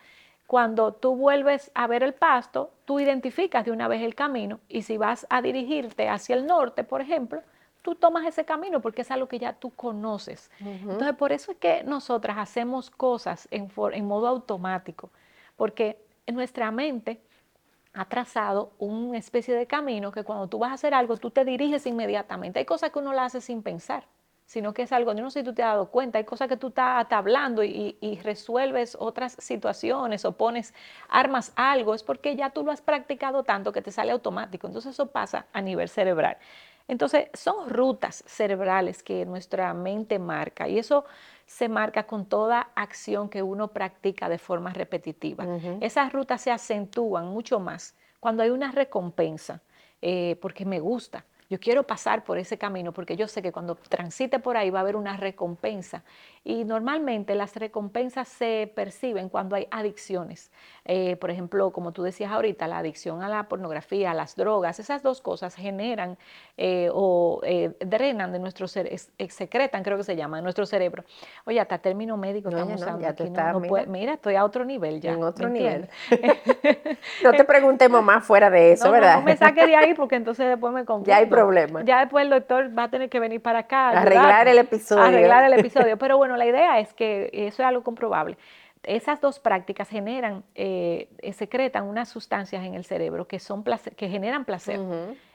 cuando 0.51 0.93
tú 0.93 1.15
vuelves 1.15 1.71
a 1.75 1.87
ver 1.87 2.03
el 2.03 2.13
pasto, 2.13 2.73
tú 2.85 2.99
identificas 2.99 3.65
de 3.65 3.71
una 3.71 3.87
vez 3.87 4.03
el 4.03 4.17
camino 4.17 4.59
y 4.69 4.83
si 4.83 4.97
vas 4.97 5.25
a 5.31 5.43
dirigirte 5.43 6.09
hacia 6.09 6.35
el 6.35 6.45
norte, 6.45 6.83
por 6.83 7.01
ejemplo, 7.01 7.41
tú 7.83 7.95
tomas 7.95 8.27
ese 8.27 8.45
camino 8.45 8.81
porque 8.81 9.03
es 9.03 9.13
algo 9.13 9.29
que 9.29 9.39
ya 9.39 9.53
tú 9.53 9.71
conoces. 9.71 10.51
Entonces, 10.59 11.15
por 11.15 11.31
eso 11.31 11.53
es 11.53 11.59
que 11.59 11.85
nosotras 11.85 12.37
hacemos 12.37 12.91
cosas 12.91 13.47
en, 13.53 13.71
en 13.93 14.09
modo 14.09 14.27
automático, 14.27 15.11
porque 15.55 16.05
nuestra 16.27 16.73
mente 16.73 17.21
ha 17.93 18.07
trazado 18.07 18.73
una 18.81 19.19
especie 19.19 19.55
de 19.55 19.69
camino 19.69 20.11
que 20.11 20.25
cuando 20.25 20.49
tú 20.49 20.59
vas 20.59 20.73
a 20.73 20.75
hacer 20.75 20.95
algo, 20.95 21.17
tú 21.17 21.31
te 21.31 21.45
diriges 21.45 21.87
inmediatamente. 21.87 22.59
Hay 22.59 22.65
cosas 22.65 22.91
que 22.91 22.99
uno 22.99 23.13
la 23.13 23.27
hace 23.27 23.41
sin 23.41 23.63
pensar 23.63 24.03
sino 24.51 24.75
que 24.75 24.83
es 24.83 24.91
algo, 24.91 25.13
yo 25.13 25.23
no 25.23 25.31
sé 25.31 25.41
si 25.41 25.45
tú 25.45 25.55
te 25.55 25.63
has 25.63 25.75
dado 25.75 25.91
cuenta, 25.93 26.19
hay 26.19 26.25
cosas 26.25 26.49
que 26.49 26.57
tú 26.57 26.69
estás 26.69 27.07
hablando 27.13 27.63
y, 27.63 27.97
y, 28.01 28.19
resuelves 28.19 28.97
otras 28.99 29.37
situaciones 29.39 30.25
o 30.25 30.33
pones, 30.33 30.75
armas 31.09 31.53
algo, 31.55 31.95
es 31.95 32.03
porque 32.03 32.35
ya 32.35 32.51
tú 32.51 32.65
lo 32.65 32.73
has 32.73 32.83
practicado 32.83 33.45
tanto 33.45 33.71
que 33.71 33.81
te 33.81 33.93
sale 33.93 34.11
automático. 34.11 34.67
Entonces 34.67 34.95
eso 34.95 35.07
pasa 35.07 35.47
a 35.53 35.61
nivel 35.61 35.89
cerebral. 35.89 36.37
Entonces 36.89 37.29
son 37.33 37.71
rutas 37.71 38.25
cerebrales 38.27 39.05
que 39.05 39.25
nuestra 39.25 39.73
mente 39.73 40.19
marca 40.19 40.67
y 40.67 40.81
eso 40.81 41.05
se 41.47 41.69
marca 41.69 42.09
con 42.09 42.27
toda 42.27 42.73
acción 42.75 43.29
que 43.29 43.45
uno 43.45 43.69
practica 43.69 44.29
de 44.29 44.39
forma 44.39 44.73
repetitiva. 44.73 45.47
Esas 45.81 46.13
rutas 46.13 46.41
se 46.41 46.51
acentúan 46.51 47.29
mucho 47.29 47.61
más 47.61 47.95
cuando 48.19 48.43
hay 48.43 48.51
una 48.51 48.73
recompensa, 48.73 49.63
eh, 50.03 50.37
porque 50.43 50.65
me 50.65 50.81
gusta 50.81 51.25
yo 51.51 51.59
quiero 51.59 51.85
pasar 51.87 52.25
por 52.25 52.39
ese 52.39 52.57
camino 52.57 52.93
porque 52.93 53.17
yo 53.17 53.27
sé 53.29 53.43
que 53.43 53.51
cuando 53.51 53.75
transite 53.75 54.39
por 54.39 54.57
ahí 54.57 54.71
va 54.71 54.79
a 54.79 54.83
haber 54.83 54.95
una 54.97 55.17
recompensa. 55.17 56.05
Y 56.43 56.65
normalmente 56.65 57.35
las 57.35 57.55
recompensas 57.57 58.27
se 58.27 58.73
perciben 58.75 59.29
cuando 59.29 59.57
hay 59.57 59.69
adicciones. 59.71 60.51
Eh, 60.87 61.17
por 61.17 61.31
ejemplo, 61.31 61.71
como 61.71 61.93
tú 61.93 62.03
decías 62.03 62.33
ahorita, 62.33 62.67
la 62.67 62.79
adicción 62.79 63.23
a 63.23 63.29
la 63.29 63.45
pornografía, 63.45 64.13
a 64.13 64.15
las 64.15 64.37
drogas, 64.37 64.81
esas 64.81 65.03
dos 65.03 65.21
cosas 65.21 65.55
generan 65.55 66.17
eh, 66.57 66.89
o 66.93 67.41
eh, 67.45 67.77
drenan 67.81 68.33
de 68.33 68.39
nuestro 68.39 68.69
cerebro, 68.69 68.97
secretan, 69.29 69.83
creo 69.83 69.99
que 69.99 70.05
se 70.05 70.17
llama, 70.17 70.39
de 70.39 70.43
nuestro 70.43 70.65
cerebro. 70.65 71.05
Oye, 71.45 71.61
hasta 71.61 71.79
término 71.79 72.17
médico 72.17 72.49
estamos 72.49 72.81
usando 72.81 73.07
aquí. 73.07 73.25
mira. 73.87 74.15
estoy 74.15 74.37
a 74.37 74.45
otro 74.45 74.65
nivel 74.65 75.01
ya. 75.01 75.13
En 75.13 75.23
otro 75.23 75.49
nivel. 75.49 75.89
no 77.23 77.33
te 77.33 77.45
preguntemos 77.45 78.03
más 78.03 78.25
fuera 78.25 78.49
de 78.49 78.73
eso, 78.73 78.91
¿verdad? 78.93 79.17
No, 79.17 79.23
me 79.23 79.37
saque 79.37 79.67
de 79.67 79.77
ahí 79.77 79.95
porque 79.95 80.17
entonces 80.17 80.49
después 80.49 80.73
me 80.73 80.85
confundo. 80.85 81.01
Ya 81.11 81.17
hay 81.17 81.27
problema. 81.27 81.83
Ya 81.83 82.01
después 82.01 82.23
el 82.23 82.31
doctor 82.31 82.71
va 82.79 82.85
a 82.85 82.91
tener 82.91 83.11
que 83.11 83.19
venir 83.19 83.43
para 83.43 83.61
acá. 83.61 83.91
Arreglar 83.91 84.47
el 84.47 84.59
episodio. 84.59 85.03
Arreglar 85.03 85.45
el 85.45 85.55
episodio. 85.55 85.97
Pero 85.99 86.17
bueno, 86.19 86.30
la 86.37 86.47
idea 86.47 86.81
es 86.81 86.93
que 86.95 87.31
eso 87.33 87.63
es 87.63 87.69
algo 87.69 87.83
comprobable. 87.83 88.37
Esas 88.83 89.21
dos 89.21 89.39
prácticas 89.39 89.89
generan, 89.89 90.43
eh, 90.55 91.09
secretan 91.33 91.85
unas 91.85 92.09
sustancias 92.09 92.65
en 92.65 92.75
el 92.75 92.85
cerebro 92.85 93.27
que, 93.27 93.39
son 93.39 93.63
que 93.97 94.09
generan 94.09 94.45
placer. 94.45 94.81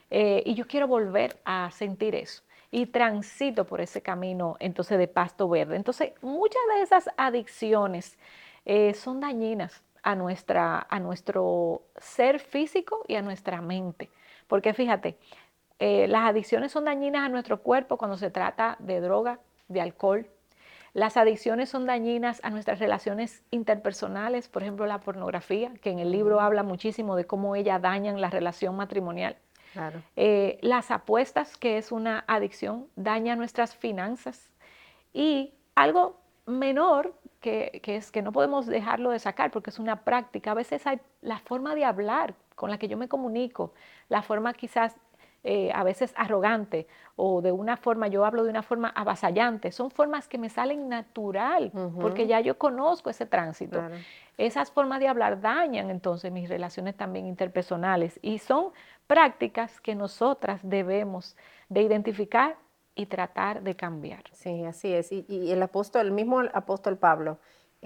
Eh, 0.10 0.42
y 0.46 0.56
yo 0.56 0.66
quiero 0.68 0.88
volver 0.88 1.38
a 1.46 1.70
sentir 1.72 2.16
eso. 2.16 2.44
Y 2.72 2.88
transito 2.88 3.66
por 3.66 3.82
ese 3.82 4.02
camino 4.02 4.56
entonces 4.60 4.98
de 4.98 5.08
pasto 5.08 5.48
verde. 5.48 5.76
Entonces, 5.76 6.14
muchas 6.22 6.62
de 6.76 6.84
esas 6.84 7.10
adicciones 7.18 8.18
eh, 8.66 8.94
son 8.94 9.20
dañinas 9.20 9.84
a, 10.02 10.16
nuestra, 10.16 10.86
a 10.90 11.00
nuestro 11.00 11.84
ser 11.98 12.40
físico 12.40 13.04
y 13.08 13.16
a 13.16 13.22
nuestra 13.22 13.62
mente. 13.62 14.10
Porque 14.48 14.74
fíjate, 14.74 15.18
Eh, 15.78 16.08
las 16.08 16.24
adicciones 16.24 16.72
son 16.72 16.86
dañinas 16.86 17.26
a 17.26 17.30
nuestro 17.30 17.58
cuerpo 17.58 17.98
cuando 17.98 18.16
se 18.16 18.30
trata 18.30 18.78
de 18.80 19.02
droga, 19.02 19.40
de 19.68 19.82
alcohol. 19.82 20.26
Las 20.96 21.18
adicciones 21.18 21.68
son 21.68 21.86
dañinas 21.86 22.40
a 22.42 22.50
nuestras 22.50 22.80
relaciones 22.80 23.44
interpersonales, 23.52 24.48
por 24.48 24.64
ejemplo, 24.64 24.86
la 24.86 25.02
pornografía, 25.02 25.74
que 25.82 25.90
en 25.90 26.00
el 26.00 26.10
libro 26.10 26.40
habla 26.40 26.64
muchísimo 26.64 27.18
de 27.18 27.26
cómo 27.26 27.58
ella 27.58 27.80
dañan 27.80 28.22
la 28.22 28.30
relación 28.30 28.78
matrimonial. 28.78 29.36
Eh, 30.16 30.58
las 30.62 30.92
apuestas, 30.92 31.58
que 31.58 31.78
es 31.78 31.92
una 31.92 32.24
adicción, 32.28 32.88
daña 32.96 33.36
nuestras 33.36 33.76
finanzas. 33.76 34.50
Y 35.12 35.54
algo 35.76 36.18
menor, 36.46 37.14
que, 37.42 37.82
que, 37.84 37.98
es 37.98 38.10
que 38.10 38.22
no 38.22 38.32
podemos 38.32 38.66
dejarlo 38.66 39.10
de 39.10 39.20
sacar 39.20 39.52
porque 39.52 39.72
es 39.72 39.80
una 39.80 40.06
práctica, 40.06 40.52
a 40.52 40.54
veces 40.54 40.88
hay 40.88 41.02
la 41.20 41.40
forma 41.40 41.76
de 41.76 41.84
hablar 41.84 42.36
con 42.56 42.72
la 42.72 42.78
que 42.78 42.88
yo 42.88 42.96
me 42.96 43.10
comunico, 43.10 43.74
la 44.08 44.22
forma 44.22 44.54
quizás 44.54 44.96
eh, 45.48 45.72
a 45.76 45.84
veces 45.84 46.12
arrogante 46.18 46.88
o 47.16 47.40
de 47.44 47.52
una 47.52 47.78
forma, 47.78 48.08
yo 48.08 48.26
hablo 48.26 48.44
de 48.44 48.50
una 48.50 48.64
forma 48.64 48.90
avasallante, 48.90 49.72
son 49.72 49.92
formas 49.92 50.28
que 50.28 50.40
me 50.40 50.50
salen 50.50 50.90
natural, 50.90 51.72
porque 52.02 52.26
ya 52.26 52.40
yo 52.40 52.58
conozco 52.58 53.12
ese 53.12 53.28
tránsito. 53.28 53.84
Esas 54.40 54.72
formas 54.72 55.00
de 55.00 55.08
hablar 55.08 55.40
dañan 55.40 55.92
entonces 55.92 56.32
mis 56.32 56.50
relaciones 56.50 56.96
también 56.96 57.28
interpersonales 57.28 58.20
y 58.24 58.40
son 58.40 58.72
prácticas 59.06 59.80
que 59.80 59.94
nosotras 59.94 60.62
debemos 60.64 61.38
de 61.70 61.84
identificar 61.84 62.58
y 62.96 63.06
tratar 63.06 63.62
de 63.62 63.76
cambiar. 63.76 64.24
Sí, 64.32 64.66
así 64.66 64.92
es. 64.94 65.12
Y, 65.12 65.28
y 65.30 65.52
el 65.52 65.62
apóstol, 65.62 66.08
el 66.08 66.12
mismo 66.12 66.40
apóstol 66.54 66.98
Pablo, 66.98 67.38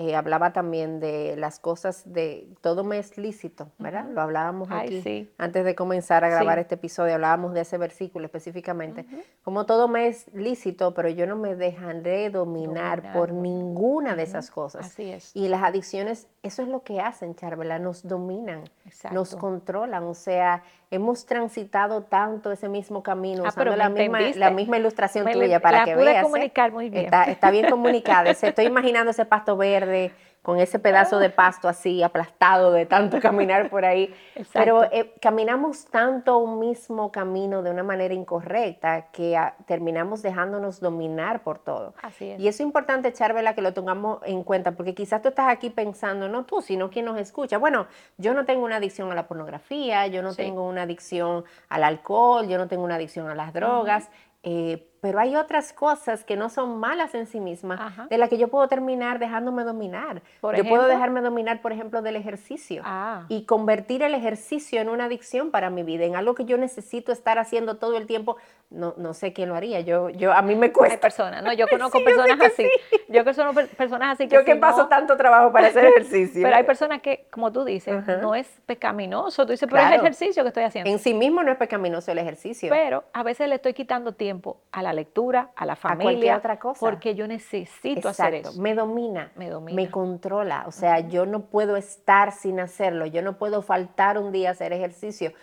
eh, 0.01 0.15
hablaba 0.15 0.53
también 0.53 1.01
de 1.01 1.35
las 1.35 1.59
cosas 1.59 2.13
de 2.13 2.47
todo 2.61 2.85
me 2.85 2.99
es 2.99 3.17
lícito, 3.17 3.69
¿verdad? 3.79 4.05
Lo 4.09 4.21
hablábamos 4.21 4.69
aquí 4.71 5.29
antes 5.37 5.65
de 5.65 5.75
comenzar 5.75 6.23
a 6.23 6.29
grabar 6.29 6.57
este 6.57 6.75
episodio, 6.75 7.15
hablábamos 7.15 7.53
de 7.53 7.59
ese 7.59 7.77
versículo 7.77 8.23
específicamente. 8.23 9.05
Como 9.43 9.65
todo 9.65 9.89
me 9.89 10.07
es 10.07 10.33
lícito, 10.33 10.93
pero 10.93 11.09
yo 11.09 11.27
no 11.27 11.35
me 11.35 11.53
dejaré 11.57 12.29
dominar, 12.29 13.11
por 13.11 13.33
ninguna 13.33 14.15
de 14.15 14.23
esas 14.23 14.51
cosas. 14.51 14.85
Así 14.85 15.11
es. 15.11 15.35
Y 15.35 15.49
las 15.49 15.63
adicciones, 15.63 16.29
eso 16.41 16.61
es 16.61 16.67
lo 16.67 16.83
que 16.83 17.01
hacen, 17.01 17.35
Charvela, 17.35 17.79
nos 17.79 18.07
dominan, 18.07 18.63
nos 19.11 19.35
controlan, 19.35 20.03
o 20.03 20.13
sea, 20.13 20.63
hemos 20.89 21.25
transitado 21.25 22.03
tanto 22.03 22.51
ese 22.51 22.69
mismo 22.69 23.03
camino, 23.03 23.43
ah, 23.45 23.49
usando 23.49 23.75
la 23.75 23.89
misma, 23.89 24.19
la 24.35 24.49
misma, 24.49 24.77
ilustración 24.77 25.29
tuya 25.31 25.59
para 25.59 25.85
que 25.85 25.95
veas. 25.95 26.21
¿eh? 26.21 26.23
comunicar 26.23 26.71
muy 26.71 26.89
bien. 26.89 27.05
Está, 27.05 27.25
está 27.25 27.51
bien 27.51 27.69
comunicada. 27.69 28.29
Estoy 28.29 28.65
imaginando 28.65 29.11
ese 29.11 29.25
pasto 29.25 29.57
verde 29.57 30.11
con 30.41 30.59
ese 30.59 30.79
pedazo 30.79 31.19
de 31.19 31.29
pasto 31.29 31.67
así 31.67 32.01
aplastado 32.01 32.71
de 32.71 32.85
tanto 32.85 33.19
caminar 33.21 33.69
por 33.69 33.85
ahí. 33.85 34.13
Pero 34.53 34.83
eh, 34.91 35.13
caminamos 35.21 35.85
tanto 35.85 36.37
un 36.37 36.59
mismo 36.59 37.11
camino 37.11 37.61
de 37.61 37.71
una 37.71 37.83
manera 37.83 38.13
incorrecta 38.13 39.07
que 39.11 39.35
ah, 39.37 39.55
terminamos 39.65 40.21
dejándonos 40.21 40.79
dominar 40.79 41.43
por 41.43 41.59
todo. 41.59 41.93
Así 42.01 42.31
es. 42.31 42.39
Y 42.39 42.47
eso 42.47 42.57
es 42.57 42.67
importante, 42.67 43.11
Charvela, 43.13 43.53
que 43.53 43.61
lo 43.61 43.73
tengamos 43.73 44.19
en 44.25 44.43
cuenta, 44.43 44.71
porque 44.71 44.95
quizás 44.95 45.21
tú 45.21 45.29
estás 45.29 45.49
aquí 45.49 45.69
pensando, 45.69 46.29
no 46.29 46.45
tú, 46.45 46.61
sino 46.61 46.89
quien 46.89 47.05
nos 47.05 47.19
escucha. 47.19 47.57
Bueno, 47.57 47.87
yo 48.17 48.33
no 48.33 48.45
tengo 48.45 48.65
una 48.65 48.77
adicción 48.77 49.11
a 49.11 49.15
la 49.15 49.27
pornografía, 49.27 50.07
yo 50.07 50.21
no 50.21 50.33
tengo 50.33 50.67
una 50.67 50.83
adicción 50.83 51.43
al 51.67 51.83
alcohol, 51.83 52.47
yo 52.47 52.57
no 52.57 52.67
tengo 52.67 52.83
una 52.83 52.95
adicción 52.95 53.29
a 53.29 53.35
las 53.35 53.53
drogas. 53.53 54.09
Eh, 54.43 54.88
pero 55.01 55.19
hay 55.19 55.35
otras 55.35 55.73
cosas 55.73 56.23
que 56.23 56.35
no 56.35 56.49
son 56.49 56.79
malas 56.79 57.15
en 57.15 57.25
sí 57.25 57.39
mismas, 57.39 57.79
de 58.09 58.17
las 58.17 58.29
que 58.29 58.37
yo 58.37 58.47
puedo 58.47 58.67
terminar 58.67 59.19
dejándome 59.19 59.63
dominar. 59.63 60.21
yo 60.41 60.63
puedo 60.65 60.85
dejarme 60.85 61.21
dominar, 61.21 61.61
por 61.61 61.71
ejemplo, 61.71 62.01
del 62.01 62.15
ejercicio 62.15 62.81
ah. 62.85 63.25
y 63.29 63.45
convertir 63.45 64.03
el 64.03 64.13
ejercicio 64.13 64.81
en 64.81 64.89
una 64.89 65.05
adicción 65.05 65.51
para 65.51 65.69
mi 65.69 65.83
vida, 65.83 66.05
en 66.05 66.15
algo 66.15 66.35
que 66.35 66.45
yo 66.45 66.57
necesito 66.57 67.11
estar 67.11 67.39
haciendo 67.39 67.77
todo 67.77 67.97
el 67.97 68.07
tiempo. 68.07 68.37
No, 68.71 68.93
no 68.97 69.15
sé 69.15 69.33
quién 69.33 69.49
lo 69.49 69.55
haría. 69.55 69.79
Yo, 69.81 70.09
yo, 70.11 70.31
a 70.31 70.43
mí 70.43 70.55
me 70.55 70.71
cuesta. 70.71 70.93
Hay 70.93 71.01
personas, 71.01 71.43
no, 71.43 71.51
yo 71.53 71.67
conozco 71.69 72.03
personas 72.03 72.39
así. 72.39 72.69
Yo 73.07 73.25
conozco 73.25 73.75
personas 73.75 74.13
así 74.13 74.27
que. 74.27 74.35
Yo 74.35 74.45
que 74.45 74.55
paso 74.57 74.87
tanto 74.87 75.17
trabajo 75.17 75.51
para 75.51 75.67
hacer 75.67 75.85
ejercicio. 75.97 76.43
pero 76.43 76.55
hay 76.55 76.63
personas 76.63 77.01
que, 77.01 77.25
como 77.31 77.51
tú 77.51 77.63
dices, 77.63 78.05
no 78.21 78.35
es 78.35 78.47
pecaminoso. 78.67 79.45
Tú 79.45 79.53
dices, 79.53 79.67
pero 79.69 79.81
es 79.81 79.93
ejercicio 79.93 80.43
que 80.43 80.49
estoy 80.49 80.63
haciendo. 80.65 80.89
En 80.89 80.99
sí 80.99 81.15
mismo 81.15 81.41
no 81.41 81.51
es 81.51 81.57
pecaminoso 81.57 82.11
el 82.11 82.19
ejercicio. 82.19 82.69
Pero 82.69 83.05
a 83.11 83.23
veces 83.23 83.49
le 83.49 83.55
estoy 83.55 83.73
quitando 83.73 84.13
tiempo 84.13 84.61
a 84.71 84.83
la 84.83 84.93
lectura, 84.93 85.49
a 85.55 85.65
la 85.65 85.75
familia, 85.75 86.37
otra 86.37 86.59
cosa. 86.59 86.79
porque 86.79 87.15
yo 87.15 87.27
necesito 87.27 88.09
hacer 88.09 88.35
eso. 88.35 88.61
Me 88.61 88.75
domina, 88.75 89.31
me 89.35 89.49
domina, 89.49 89.75
me 89.75 89.89
controla. 89.89 90.65
O 90.67 90.71
sea, 90.71 90.99
yo 90.99 91.25
no 91.25 91.41
puedo 91.41 91.75
estar 91.75 92.31
sin 92.31 92.59
hacerlo, 92.59 93.07
yo 93.07 93.23
no 93.23 93.37
puedo 93.37 93.63
faltar 93.63 94.19
un 94.19 94.31
día 94.31 94.49
a 94.49 94.51
hacer 94.51 94.73
ejercicio 94.73 95.33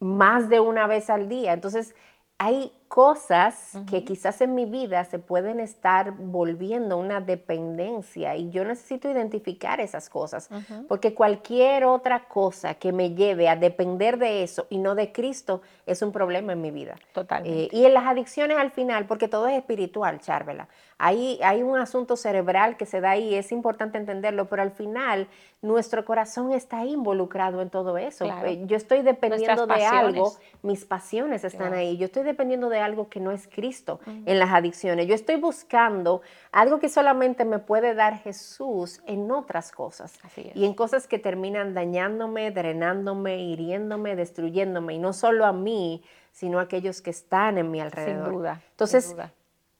más 0.00 0.48
de 0.48 0.60
una 0.60 0.86
vez 0.86 1.08
al 1.08 1.28
día. 1.28 1.52
Entonces, 1.52 1.94
hay 2.38 2.72
cosas 2.88 3.72
que 3.90 4.04
quizás 4.04 4.40
en 4.40 4.54
mi 4.54 4.66
vida 4.66 5.04
se 5.04 5.18
pueden 5.18 5.58
estar 5.58 6.12
volviendo 6.12 6.96
una 6.96 7.20
dependencia 7.20 8.36
y 8.36 8.50
yo 8.50 8.64
necesito 8.64 9.10
identificar 9.10 9.80
esas 9.80 10.08
cosas, 10.08 10.48
porque 10.88 11.14
cualquier 11.14 11.84
otra 11.84 12.24
cosa 12.28 12.74
que 12.74 12.92
me 12.92 13.14
lleve 13.14 13.48
a 13.48 13.56
depender 13.56 14.18
de 14.18 14.42
eso 14.42 14.66
y 14.70 14.78
no 14.78 14.94
de 14.94 15.12
Cristo 15.12 15.62
es 15.86 16.02
un 16.02 16.12
problema 16.12 16.52
en 16.52 16.60
mi 16.60 16.70
vida. 16.70 16.96
Totalmente. 17.12 17.64
Eh, 17.64 17.68
y 17.72 17.84
en 17.84 17.94
las 17.94 18.06
adicciones 18.06 18.58
al 18.58 18.70
final, 18.70 19.06
porque 19.06 19.28
todo 19.28 19.48
es 19.48 19.56
espiritual, 19.56 20.20
Charvela, 20.20 20.68
hay, 20.98 21.40
hay 21.42 21.62
un 21.62 21.76
asunto 21.76 22.16
cerebral 22.16 22.76
que 22.76 22.86
se 22.86 23.00
da 23.00 23.10
ahí, 23.10 23.34
es 23.34 23.50
importante 23.52 23.98
entenderlo, 23.98 24.48
pero 24.48 24.62
al 24.62 24.70
final 24.70 25.28
nuestro 25.60 26.04
corazón 26.04 26.52
está 26.52 26.84
involucrado 26.84 27.60
en 27.62 27.70
todo 27.70 27.98
eso. 27.98 28.26
Eh, 28.44 28.62
yo 28.66 28.76
estoy 28.76 29.02
dependiendo 29.02 29.66
de 29.66 29.84
algo, 29.84 30.34
mis 30.62 30.84
pasiones 30.84 31.42
están 31.44 31.74
ahí, 31.74 31.96
yo 31.96 32.06
estoy 32.06 32.22
dependiendo 32.22 32.68
de 32.68 32.73
algo 32.80 33.08
que 33.08 33.20
no 33.20 33.30
es 33.30 33.48
Cristo 33.48 34.00
en 34.06 34.38
las 34.38 34.52
adicciones. 34.52 35.06
Yo 35.06 35.14
estoy 35.14 35.36
buscando 35.36 36.22
algo 36.52 36.78
que 36.78 36.88
solamente 36.88 37.44
me 37.44 37.58
puede 37.58 37.94
dar 37.94 38.18
Jesús 38.18 39.00
en 39.06 39.30
otras 39.30 39.72
cosas. 39.72 40.18
Y 40.54 40.64
en 40.64 40.74
cosas 40.74 41.06
que 41.06 41.18
terminan 41.18 41.74
dañándome, 41.74 42.50
drenándome, 42.50 43.38
hiriéndome, 43.38 44.16
destruyéndome. 44.16 44.94
Y 44.94 44.98
no 44.98 45.12
solo 45.12 45.44
a 45.44 45.52
mí, 45.52 46.02
sino 46.32 46.58
a 46.58 46.62
aquellos 46.62 47.00
que 47.00 47.10
están 47.10 47.58
en 47.58 47.70
mi 47.70 47.80
alrededor. 47.80 48.26
Sin 48.26 48.34
duda. 48.34 48.62
Entonces, 48.70 49.16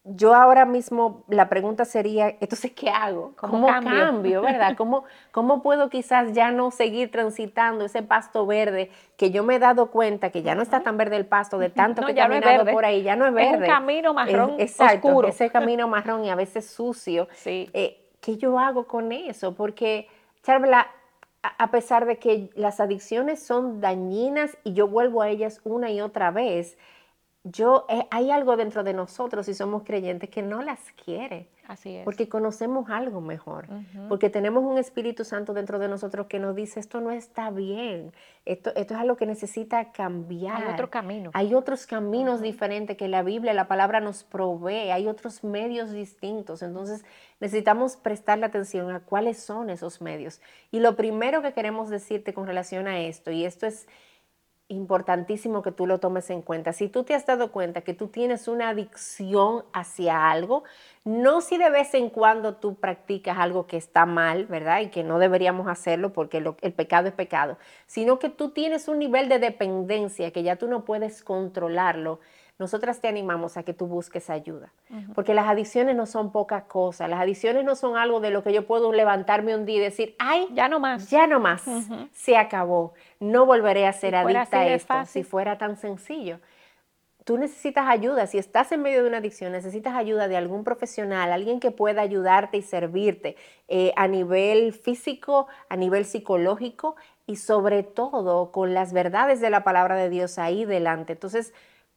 yo 0.06 0.34
ahora 0.34 0.66
mismo 0.66 1.24
la 1.28 1.48
pregunta 1.48 1.86
sería, 1.86 2.28
entonces, 2.40 2.72
¿qué 2.72 2.90
hago? 2.90 3.32
¿Cómo, 3.36 3.66
cambio? 3.66 4.42
verdad? 4.42 4.74
¿Cómo, 4.76 5.04
¿Cómo 5.32 5.62
puedo 5.62 5.88
quizás 5.88 6.32
ya 6.32 6.50
no 6.50 6.70
seguir 6.70 7.10
transitando 7.10 7.86
ese 7.86 8.02
pasto 8.02 8.44
verde 8.44 8.90
que 9.16 9.30
yo 9.30 9.44
me 9.44 9.56
he 9.56 9.58
dado 9.58 9.90
cuenta 9.90 10.28
que 10.30 10.42
ya 10.42 10.54
no 10.54 10.60
está 10.60 10.82
tan 10.82 10.98
verde 10.98 11.16
el 11.16 11.24
pasto 11.24 11.58
de 11.58 11.70
tanto 11.70 12.04
que 12.04 12.12
he 12.12 12.14
caminado 12.14 12.66
por 12.70 12.84
ahí, 12.84 13.02
ya 13.02 13.16
no 13.16 13.26
es 13.26 13.32
verde. 13.32 13.54
Es 13.54 13.60
un 13.60 13.66
camino 13.66 14.12
marrón 14.12 14.56
exacto, 14.58 15.08
oscuro. 15.08 15.28
ese 15.28 15.48
camino 15.48 15.88
marrón 15.88 16.24
y 16.26 16.30
a 16.30 16.34
veces 16.34 16.68
sucio. 16.68 17.26
Sí. 17.32 17.70
Eh, 17.72 18.06
¿Qué 18.20 18.36
yo 18.36 18.58
hago 18.58 18.86
con 18.86 19.10
eso? 19.10 19.54
Porque, 19.54 20.08
Charla, 20.42 20.86
a 21.42 21.70
pesar 21.70 22.04
de 22.04 22.18
que 22.18 22.50
las 22.54 22.78
adicciones 22.80 23.42
son 23.42 23.80
dañinas 23.80 24.56
y 24.64 24.74
yo 24.74 24.86
vuelvo 24.86 25.22
a 25.22 25.30
ellas 25.30 25.60
una 25.64 25.90
y 25.90 26.00
otra 26.00 26.30
vez, 26.30 26.76
yo, 27.46 27.84
eh, 27.90 28.06
hay 28.10 28.30
algo 28.30 28.56
dentro 28.56 28.82
de 28.84 28.94
nosotros, 28.94 29.44
si 29.44 29.52
somos 29.52 29.82
creyentes, 29.82 30.30
que 30.30 30.40
no 30.40 30.62
las 30.62 30.80
quiere. 31.04 31.46
Así 31.68 31.96
es. 31.96 32.04
Porque 32.04 32.26
conocemos 32.26 32.88
algo 32.88 33.20
mejor. 33.20 33.66
Porque 34.08 34.30
tenemos 34.30 34.64
un 34.64 34.78
Espíritu 34.78 35.24
Santo 35.24 35.52
dentro 35.52 35.78
de 35.78 35.88
nosotros 35.88 36.26
que 36.26 36.38
nos 36.38 36.54
dice, 36.56 36.80
esto 36.80 37.02
no 37.02 37.10
está 37.10 37.50
bien. 37.50 38.12
Esto, 38.46 38.70
esto 38.74 38.94
es 38.94 39.00
algo 39.00 39.16
que 39.16 39.26
necesita 39.26 39.92
cambiar. 39.92 40.62
Hay 40.62 40.72
otro 40.72 40.90
camino. 40.90 41.30
Hay 41.34 41.54
otros 41.54 41.86
caminos 41.86 42.40
diferentes 42.40 42.96
que 42.96 43.08
la 43.08 43.22
Biblia, 43.22 43.52
la 43.52 43.68
palabra 43.68 44.00
nos 44.00 44.24
provee. 44.24 44.90
Hay 44.90 45.06
otros 45.06 45.44
medios 45.44 45.92
distintos. 45.92 46.62
Entonces 46.62 47.04
necesitamos 47.40 47.96
prestarle 47.96 48.46
atención 48.46 48.90
a 48.90 49.00
cuáles 49.00 49.38
son 49.38 49.68
esos 49.68 50.00
medios. 50.00 50.40
Y 50.70 50.80
lo 50.80 50.96
primero 50.96 51.42
que 51.42 51.52
queremos 51.52 51.90
decirte 51.90 52.32
con 52.32 52.46
relación 52.46 52.88
a 52.88 53.00
esto, 53.00 53.30
y 53.30 53.44
esto 53.44 53.66
es 53.66 53.86
importantísimo 54.68 55.62
que 55.62 55.72
tú 55.72 55.86
lo 55.86 56.00
tomes 56.00 56.30
en 56.30 56.40
cuenta. 56.42 56.72
Si 56.72 56.88
tú 56.88 57.04
te 57.04 57.14
has 57.14 57.26
dado 57.26 57.52
cuenta 57.52 57.82
que 57.82 57.94
tú 57.94 58.08
tienes 58.08 58.48
una 58.48 58.70
adicción 58.70 59.64
hacia 59.72 60.30
algo, 60.30 60.64
no 61.04 61.40
si 61.40 61.58
de 61.58 61.68
vez 61.70 61.92
en 61.94 62.08
cuando 62.08 62.56
tú 62.56 62.76
practicas 62.76 63.38
algo 63.38 63.66
que 63.66 63.76
está 63.76 64.06
mal, 64.06 64.46
¿verdad? 64.46 64.80
Y 64.80 64.88
que 64.88 65.04
no 65.04 65.18
deberíamos 65.18 65.68
hacerlo 65.68 66.12
porque 66.12 66.38
el 66.38 66.72
pecado 66.72 67.08
es 67.08 67.14
pecado, 67.14 67.58
sino 67.86 68.18
que 68.18 68.30
tú 68.30 68.50
tienes 68.50 68.88
un 68.88 68.98
nivel 68.98 69.28
de 69.28 69.38
dependencia 69.38 70.30
que 70.30 70.42
ya 70.42 70.56
tú 70.56 70.66
no 70.66 70.84
puedes 70.84 71.22
controlarlo 71.22 72.20
nosotras 72.58 73.00
te 73.00 73.08
animamos 73.08 73.56
a 73.56 73.64
que 73.64 73.74
tú 73.74 73.86
busques 73.86 74.30
ayuda, 74.30 74.72
porque 75.14 75.34
las 75.34 75.48
adicciones 75.48 75.96
no 75.96 76.06
son 76.06 76.30
poca 76.30 76.66
cosa, 76.66 77.08
las 77.08 77.20
adicciones 77.20 77.64
no 77.64 77.74
son 77.74 77.96
algo 77.96 78.20
de 78.20 78.30
lo 78.30 78.44
que 78.44 78.52
yo 78.52 78.66
puedo 78.66 78.92
levantarme 78.92 79.56
un 79.56 79.64
día 79.64 79.78
y 79.78 79.80
decir, 79.80 80.14
ay, 80.20 80.46
ya 80.52 80.68
no 80.68 80.78
más, 80.78 81.10
ya 81.10 81.26
no 81.26 81.40
más, 81.40 81.64
se 82.12 82.36
acabó, 82.36 82.94
no 83.18 83.44
volveré 83.44 83.86
a 83.86 83.92
ser 83.92 84.14
adicta 84.14 84.60
a 84.60 84.68
esto, 84.68 84.94
si 85.06 85.24
fuera 85.24 85.58
tan 85.58 85.76
sencillo. 85.76 86.38
Tú 87.24 87.38
necesitas 87.38 87.88
ayuda, 87.88 88.26
si 88.26 88.36
estás 88.36 88.70
en 88.70 88.82
medio 88.82 89.02
de 89.02 89.08
una 89.08 89.16
adicción, 89.16 89.50
necesitas 89.50 89.94
ayuda 89.94 90.28
de 90.28 90.36
algún 90.36 90.62
profesional, 90.62 91.32
alguien 91.32 91.58
que 91.58 91.70
pueda 91.70 92.02
ayudarte 92.02 92.58
y 92.58 92.62
servirte 92.62 93.36
eh, 93.66 93.94
a 93.96 94.06
nivel 94.08 94.74
físico, 94.74 95.48
a 95.70 95.76
nivel 95.76 96.04
psicológico 96.04 96.96
y 97.26 97.36
sobre 97.36 97.82
todo 97.82 98.52
con 98.52 98.74
las 98.74 98.92
verdades 98.92 99.40
de 99.40 99.48
la 99.48 99.64
palabra 99.64 99.96
de 99.96 100.10
Dios 100.10 100.38
ahí 100.38 100.66
delante. 100.66 101.14
Entonces, 101.14 101.54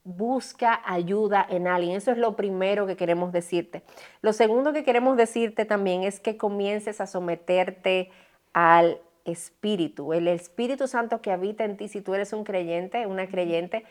busca 0.08 0.82
ayuda 0.86 1.46
en 1.50 1.68
alguien. 1.68 1.98
Eso 1.98 2.12
es 2.12 2.18
lo 2.18 2.38
primero 2.38 2.88
que 2.88 2.96
queremos 2.96 3.34
decirte. 3.34 3.84
Lo 4.22 4.32
segundo 4.32 4.72
que 4.72 4.86
queremos 4.86 5.18
decirte 5.18 5.66
también 5.66 6.04
es 6.04 6.22
que 6.22 6.38
comiences 6.38 7.02
a 7.02 7.08
someterte 7.08 8.10
al 8.54 9.02
Espíritu, 9.26 10.14
el 10.14 10.30
Espíritu 10.30 10.88
Santo 10.88 11.22
que 11.22 11.34
habita 11.34 11.66
en 11.66 11.76
ti, 11.76 11.90
si 11.90 12.00
tú 12.00 12.16
eres 12.16 12.32
un 12.32 12.46
creyente, 12.46 13.06
una 13.08 13.28
creyente, 13.28 13.84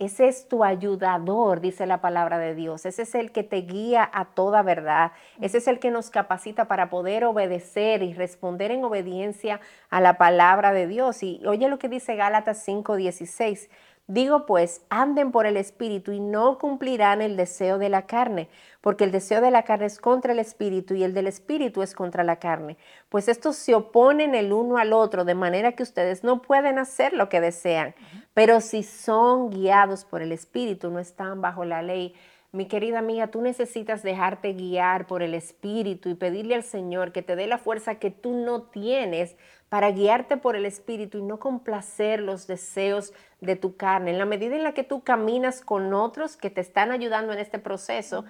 ese 0.00 0.28
es 0.28 0.48
tu 0.48 0.64
ayudador, 0.64 1.60
dice 1.60 1.84
la 1.84 2.00
palabra 2.00 2.38
de 2.38 2.54
Dios. 2.54 2.86
Ese 2.86 3.02
es 3.02 3.14
el 3.14 3.32
que 3.32 3.42
te 3.42 3.58
guía 3.58 4.10
a 4.12 4.24
toda 4.24 4.62
verdad. 4.62 5.12
Ese 5.42 5.58
es 5.58 5.68
el 5.68 5.78
que 5.78 5.90
nos 5.90 6.08
capacita 6.08 6.66
para 6.68 6.88
poder 6.88 7.24
obedecer 7.24 8.02
y 8.02 8.14
responder 8.14 8.70
en 8.70 8.82
obediencia 8.82 9.60
a 9.90 10.00
la 10.00 10.16
palabra 10.16 10.72
de 10.72 10.86
Dios. 10.86 11.22
Y 11.22 11.42
oye 11.46 11.68
lo 11.68 11.78
que 11.78 11.90
dice 11.90 12.16
Gálatas 12.16 12.66
5:16. 12.66 13.68
Digo 14.10 14.44
pues, 14.44 14.84
anden 14.90 15.30
por 15.30 15.46
el 15.46 15.56
Espíritu 15.56 16.10
y 16.10 16.18
no 16.18 16.58
cumplirán 16.58 17.22
el 17.22 17.36
deseo 17.36 17.78
de 17.78 17.88
la 17.88 18.06
carne, 18.06 18.48
porque 18.80 19.04
el 19.04 19.12
deseo 19.12 19.40
de 19.40 19.52
la 19.52 19.62
carne 19.62 19.86
es 19.86 20.00
contra 20.00 20.32
el 20.32 20.40
Espíritu 20.40 20.94
y 20.94 21.04
el 21.04 21.14
del 21.14 21.28
Espíritu 21.28 21.80
es 21.80 21.94
contra 21.94 22.24
la 22.24 22.40
carne. 22.40 22.76
Pues 23.08 23.28
estos 23.28 23.54
se 23.54 23.72
oponen 23.72 24.34
el 24.34 24.52
uno 24.52 24.78
al 24.78 24.94
otro, 24.94 25.24
de 25.24 25.36
manera 25.36 25.76
que 25.76 25.84
ustedes 25.84 26.24
no 26.24 26.42
pueden 26.42 26.80
hacer 26.80 27.12
lo 27.12 27.28
que 27.28 27.40
desean. 27.40 27.94
Pero 28.34 28.60
si 28.60 28.82
son 28.82 29.48
guiados 29.50 30.04
por 30.04 30.22
el 30.22 30.32
Espíritu, 30.32 30.90
no 30.90 30.98
están 30.98 31.40
bajo 31.40 31.64
la 31.64 31.80
ley. 31.80 32.16
Mi 32.52 32.66
querida 32.66 32.98
amiga, 32.98 33.28
tú 33.28 33.42
necesitas 33.42 34.02
dejarte 34.02 34.54
guiar 34.54 35.06
por 35.06 35.22
el 35.22 35.34
Espíritu 35.34 36.08
y 36.08 36.14
pedirle 36.14 36.56
al 36.56 36.64
Señor 36.64 37.12
que 37.12 37.22
te 37.22 37.36
dé 37.36 37.46
la 37.46 37.58
fuerza 37.58 38.00
que 38.00 38.10
tú 38.10 38.32
no 38.32 38.62
tienes 38.62 39.36
para 39.68 39.92
guiarte 39.92 40.36
por 40.36 40.56
el 40.56 40.66
Espíritu 40.66 41.18
y 41.18 41.22
no 41.22 41.38
complacer 41.38 42.20
los 42.20 42.48
deseos 42.48 43.12
de 43.40 43.54
tu 43.54 43.76
carne. 43.76 44.10
En 44.10 44.18
la 44.18 44.24
medida 44.24 44.56
en 44.56 44.64
la 44.64 44.74
que 44.74 44.82
tú 44.82 45.04
caminas 45.04 45.60
con 45.60 45.94
otros 45.94 46.36
que 46.36 46.50
te 46.50 46.60
están 46.60 46.90
ayudando 46.90 47.32
en 47.32 47.38
este 47.38 47.60
proceso, 47.60 48.24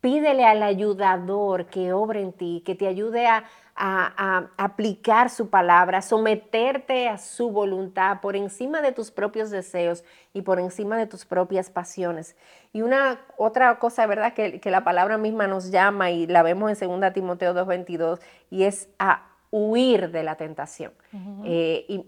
pídele 0.00 0.46
al 0.46 0.62
ayudador 0.62 1.66
que 1.66 1.92
obre 1.92 2.22
en 2.22 2.32
ti, 2.32 2.62
que 2.64 2.76
te 2.76 2.86
ayude 2.86 3.26
a, 3.26 3.44
a, 3.76 4.48
aplicar 4.56 5.30
su 5.30 5.50
palabra, 5.50 6.02
someterte 6.02 7.08
a 7.08 7.18
su 7.18 7.50
voluntad 7.50 8.20
por 8.20 8.36
encima 8.36 8.80
de 8.80 8.92
tus 8.92 9.10
propios 9.10 9.50
deseos 9.50 10.04
y 10.32 10.42
por 10.42 10.58
encima 10.58 10.96
de 10.96 11.06
tus 11.06 11.24
propias 11.24 11.70
pasiones. 11.70 12.36
Y 12.72 12.82
una 12.82 13.20
otra 13.36 13.78
cosa, 13.78 14.06
¿verdad? 14.06 14.32
Que, 14.32 14.60
que 14.60 14.70
la 14.70 14.84
palabra 14.84 15.18
misma 15.18 15.46
nos 15.46 15.70
llama 15.70 16.10
y 16.10 16.26
la 16.26 16.42
vemos 16.42 16.80
en 16.80 17.00
2 17.00 17.12
Timoteo 17.12 17.54
2.22 17.54 18.20
y 18.50 18.64
es 18.64 18.88
a 18.98 19.26
huir 19.50 20.10
de 20.10 20.22
la 20.22 20.36
tentación. 20.36 20.92
Eh, 21.44 21.84
y, 21.88 22.04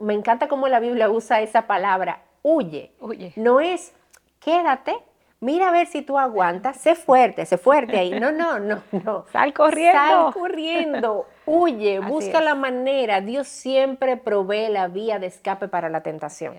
me 0.00 0.14
encanta 0.14 0.48
cómo 0.48 0.68
la 0.68 0.80
Biblia 0.80 1.10
usa 1.10 1.40
esa 1.40 1.66
palabra, 1.66 2.22
huye. 2.42 2.92
huye. 3.00 3.32
No 3.36 3.60
es 3.60 3.92
quédate, 4.40 4.96
mira 5.40 5.68
a 5.68 5.72
ver 5.72 5.86
si 5.86 6.02
tú 6.02 6.18
aguantas, 6.18 6.76
sé 6.76 6.94
fuerte, 6.94 7.46
sé 7.46 7.58
fuerte 7.58 7.98
ahí. 7.98 8.18
No, 8.18 8.32
no, 8.32 8.58
no, 8.58 8.82
no. 8.90 9.24
Sal 9.32 9.52
corriendo. 9.52 9.98
Sal 9.98 10.32
corriendo, 10.32 11.26
huye, 11.44 12.00
busca 12.00 12.40
la 12.40 12.54
manera. 12.54 13.20
Dios 13.20 13.48
siempre 13.48 14.16
provee 14.16 14.68
la 14.68 14.88
vía 14.88 15.18
de 15.18 15.26
escape 15.26 15.68
para 15.68 15.88
la 15.88 16.02
tentación 16.02 16.54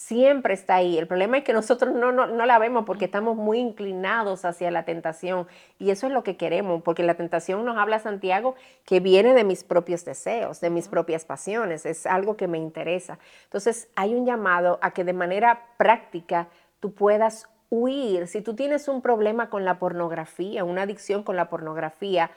siempre 0.00 0.54
está 0.54 0.76
ahí. 0.76 0.96
El 0.96 1.06
problema 1.06 1.36
es 1.36 1.44
que 1.44 1.52
nosotros 1.52 1.94
no, 1.94 2.10
no, 2.10 2.26
la 2.46 2.58
vemos 2.58 2.86
porque 2.86 3.04
estamos 3.04 3.36
muy 3.36 3.58
inclinados 3.58 4.46
hacia 4.46 4.70
la 4.70 4.86
tentación 4.86 5.46
y 5.78 5.90
eso 5.90 6.06
es 6.06 6.12
lo 6.12 6.22
que 6.22 6.38
queremos, 6.38 6.82
porque 6.82 7.02
la 7.02 7.14
tentación 7.14 7.66
nos 7.66 7.76
habla 7.76 7.98
Santiago 7.98 8.54
que 8.86 9.00
viene 9.00 9.34
de 9.34 9.44
mis 9.44 9.62
propios 9.62 10.06
deseos, 10.06 10.60
de 10.62 10.70
mis 10.70 10.88
propias 10.88 11.26
pasiones, 11.26 11.84
es 11.84 12.06
algo 12.06 12.38
que 12.38 12.48
me 12.48 12.56
interesa. 12.56 13.18
Entonces 13.44 13.90
hay 13.94 14.14
un 14.14 14.24
llamado 14.24 14.78
a 14.80 14.92
que 14.92 15.04
de 15.04 15.12
manera 15.12 15.66
práctica 15.76 16.48
tú 16.80 16.94
puedas 16.94 17.46
huir. 17.70 18.26
Si 18.26 18.42
tú 18.42 18.54
tienes 18.54 18.88
un 18.88 19.00
problema 19.00 19.48
con 19.48 19.64
la 19.64 19.78
pornografía, 19.78 20.64
una 20.64 20.82
adicción 20.82 21.22
con 21.22 21.36
la 21.36 21.48
pornografía, 21.48 22.30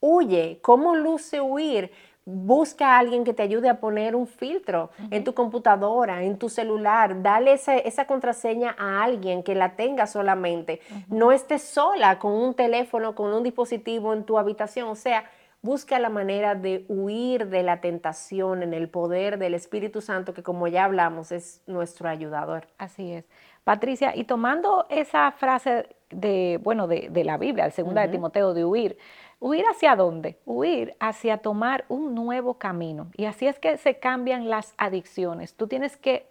huye. 0.00 0.58
¿Cómo 0.60 0.94
luce 0.96 1.40
huir? 1.40 1.90
Busca 2.24 2.94
a 2.94 2.98
alguien 2.98 3.24
que 3.24 3.34
te 3.34 3.42
ayude 3.42 3.68
a 3.68 3.80
poner 3.80 4.14
un 4.14 4.28
filtro 4.28 4.90
en 5.10 5.24
tu 5.24 5.34
computadora, 5.34 6.22
en 6.22 6.38
tu 6.38 6.48
celular. 6.48 7.20
Dale 7.22 7.54
esa, 7.54 8.04
contraseña 8.06 8.76
a 8.78 9.02
alguien 9.02 9.42
que 9.42 9.56
la 9.56 9.74
tenga 9.74 10.06
solamente. 10.06 10.80
No 11.08 11.32
estés 11.32 11.62
sola 11.62 12.20
con 12.20 12.32
un 12.32 12.54
teléfono, 12.54 13.16
con 13.16 13.32
un 13.32 13.42
dispositivo 13.42 14.12
en 14.12 14.22
tu 14.22 14.38
habitación. 14.38 14.88
O 14.88 14.94
sea, 14.94 15.24
busca 15.62 15.98
la 15.98 16.10
manera 16.10 16.54
de 16.54 16.84
huir 16.88 17.48
de 17.48 17.64
la 17.64 17.80
tentación 17.80 18.62
en 18.62 18.72
el 18.72 18.88
poder 18.88 19.38
del 19.38 19.54
Espíritu 19.54 20.00
Santo, 20.00 20.32
que 20.32 20.44
como 20.44 20.68
ya 20.68 20.84
hablamos, 20.84 21.32
es 21.32 21.60
nuestro 21.66 22.08
ayudador. 22.08 22.68
Así 22.78 23.14
es. 23.14 23.24
Patricia, 23.64 24.16
y 24.16 24.24
tomando 24.24 24.86
esa 24.90 25.30
frase 25.32 25.88
de, 26.10 26.58
bueno, 26.62 26.86
de, 26.88 27.24
la 27.24 27.38
Biblia, 27.38 27.64
el 27.64 27.72
segunda 27.72 28.02
de 28.02 28.08
Timoteo, 28.08 28.54
de 28.54 28.64
huir, 28.64 28.98
¿Huir 29.42 29.64
hacia 29.66 29.96
dónde? 29.96 30.38
Huir 30.46 30.94
hacia 31.00 31.38
tomar 31.38 31.84
un 31.88 32.14
nuevo 32.14 32.54
camino. 32.54 33.08
Y 33.16 33.24
así 33.24 33.48
es 33.48 33.58
que 33.58 33.76
se 33.76 33.98
cambian 33.98 34.48
las 34.48 34.72
adicciones. 34.78 35.54
Tú 35.54 35.66
tienes 35.66 35.96
que 35.96 36.28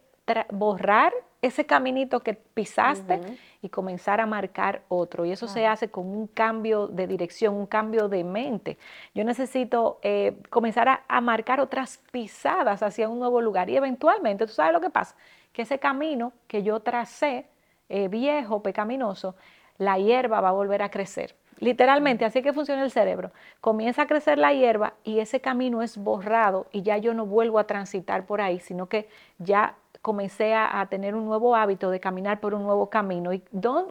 borrar 0.50 1.12
ese 1.42 1.66
caminito 1.66 2.22
que 2.22 2.36
pisaste 2.36 3.20
y 3.62 3.68
comenzar 3.68 4.22
a 4.22 4.26
marcar 4.26 4.84
otro. 4.88 5.26
Y 5.26 5.34
eso 5.34 5.50
se 5.50 5.68
hace 5.68 5.90
con 5.90 6.08
un 6.08 6.28
cambio 6.28 6.88
de 6.88 7.06
dirección, 7.06 7.56
un 7.56 7.66
cambio 7.66 8.08
de 8.08 8.24
mente. 8.24 8.78
Yo 9.14 9.26
necesito 9.26 10.00
eh, 10.04 10.38
comenzar 10.50 11.02
a, 11.06 11.22
marcar 11.22 11.60
otras 11.60 11.98
pisadas 12.12 12.82
hacia 12.82 13.10
un 13.10 13.20
nuevo 13.20 13.42
lugar. 13.42 13.70
Y 13.70 13.76
eventualmente, 13.76 14.46
¿tú 14.46 14.54
sabes 14.54 14.72
lo 14.72 14.80
que 14.80 14.90
pasa? 14.90 15.18
Que 15.54 15.64
ese 15.64 15.80
camino 15.80 16.34
que 16.48 16.64
yo 16.64 16.80
tracé, 16.80 17.48
eh, 17.90 18.08
viejo, 18.08 18.64
pecaminoso, 18.64 19.36
la 19.78 19.98
hierba 19.98 20.42
va 20.42 20.50
a 20.50 20.54
volver 20.54 20.82
a 20.82 20.90
crecer. 20.90 21.36
Literalmente, 21.60 22.26
así 22.26 22.42
que 22.42 22.54
funciona 22.54 22.84
el 22.84 22.90
cerebro. 22.90 23.32
Comienza 23.62 24.04
a 24.04 24.08
crecer 24.08 24.40
la 24.40 24.52
hierba 24.52 24.94
y 25.04 25.20
ese 25.20 25.42
camino 25.42 25.84
es 25.84 25.98
borrado 25.98 26.66
y 26.72 26.82
ya 26.82 26.98
yo 26.98 27.14
no 27.14 27.26
vuelvo 27.28 27.60
a 27.60 27.66
transitar 27.66 28.26
por 28.26 28.42
ahí, 28.42 28.60
sino 28.60 28.88
que 28.88 29.08
ya 29.38 29.76
comencé 30.02 30.56
a, 30.56 30.86
tener 30.90 31.14
un 31.14 31.26
nuevo 31.26 31.56
hábito 31.56 31.92
de 31.92 32.00
caminar 32.00 32.40
por 32.40 32.56
un 32.56 32.64
nuevo 32.64 32.90
camino. 32.90 33.32
¿Y 33.32 33.44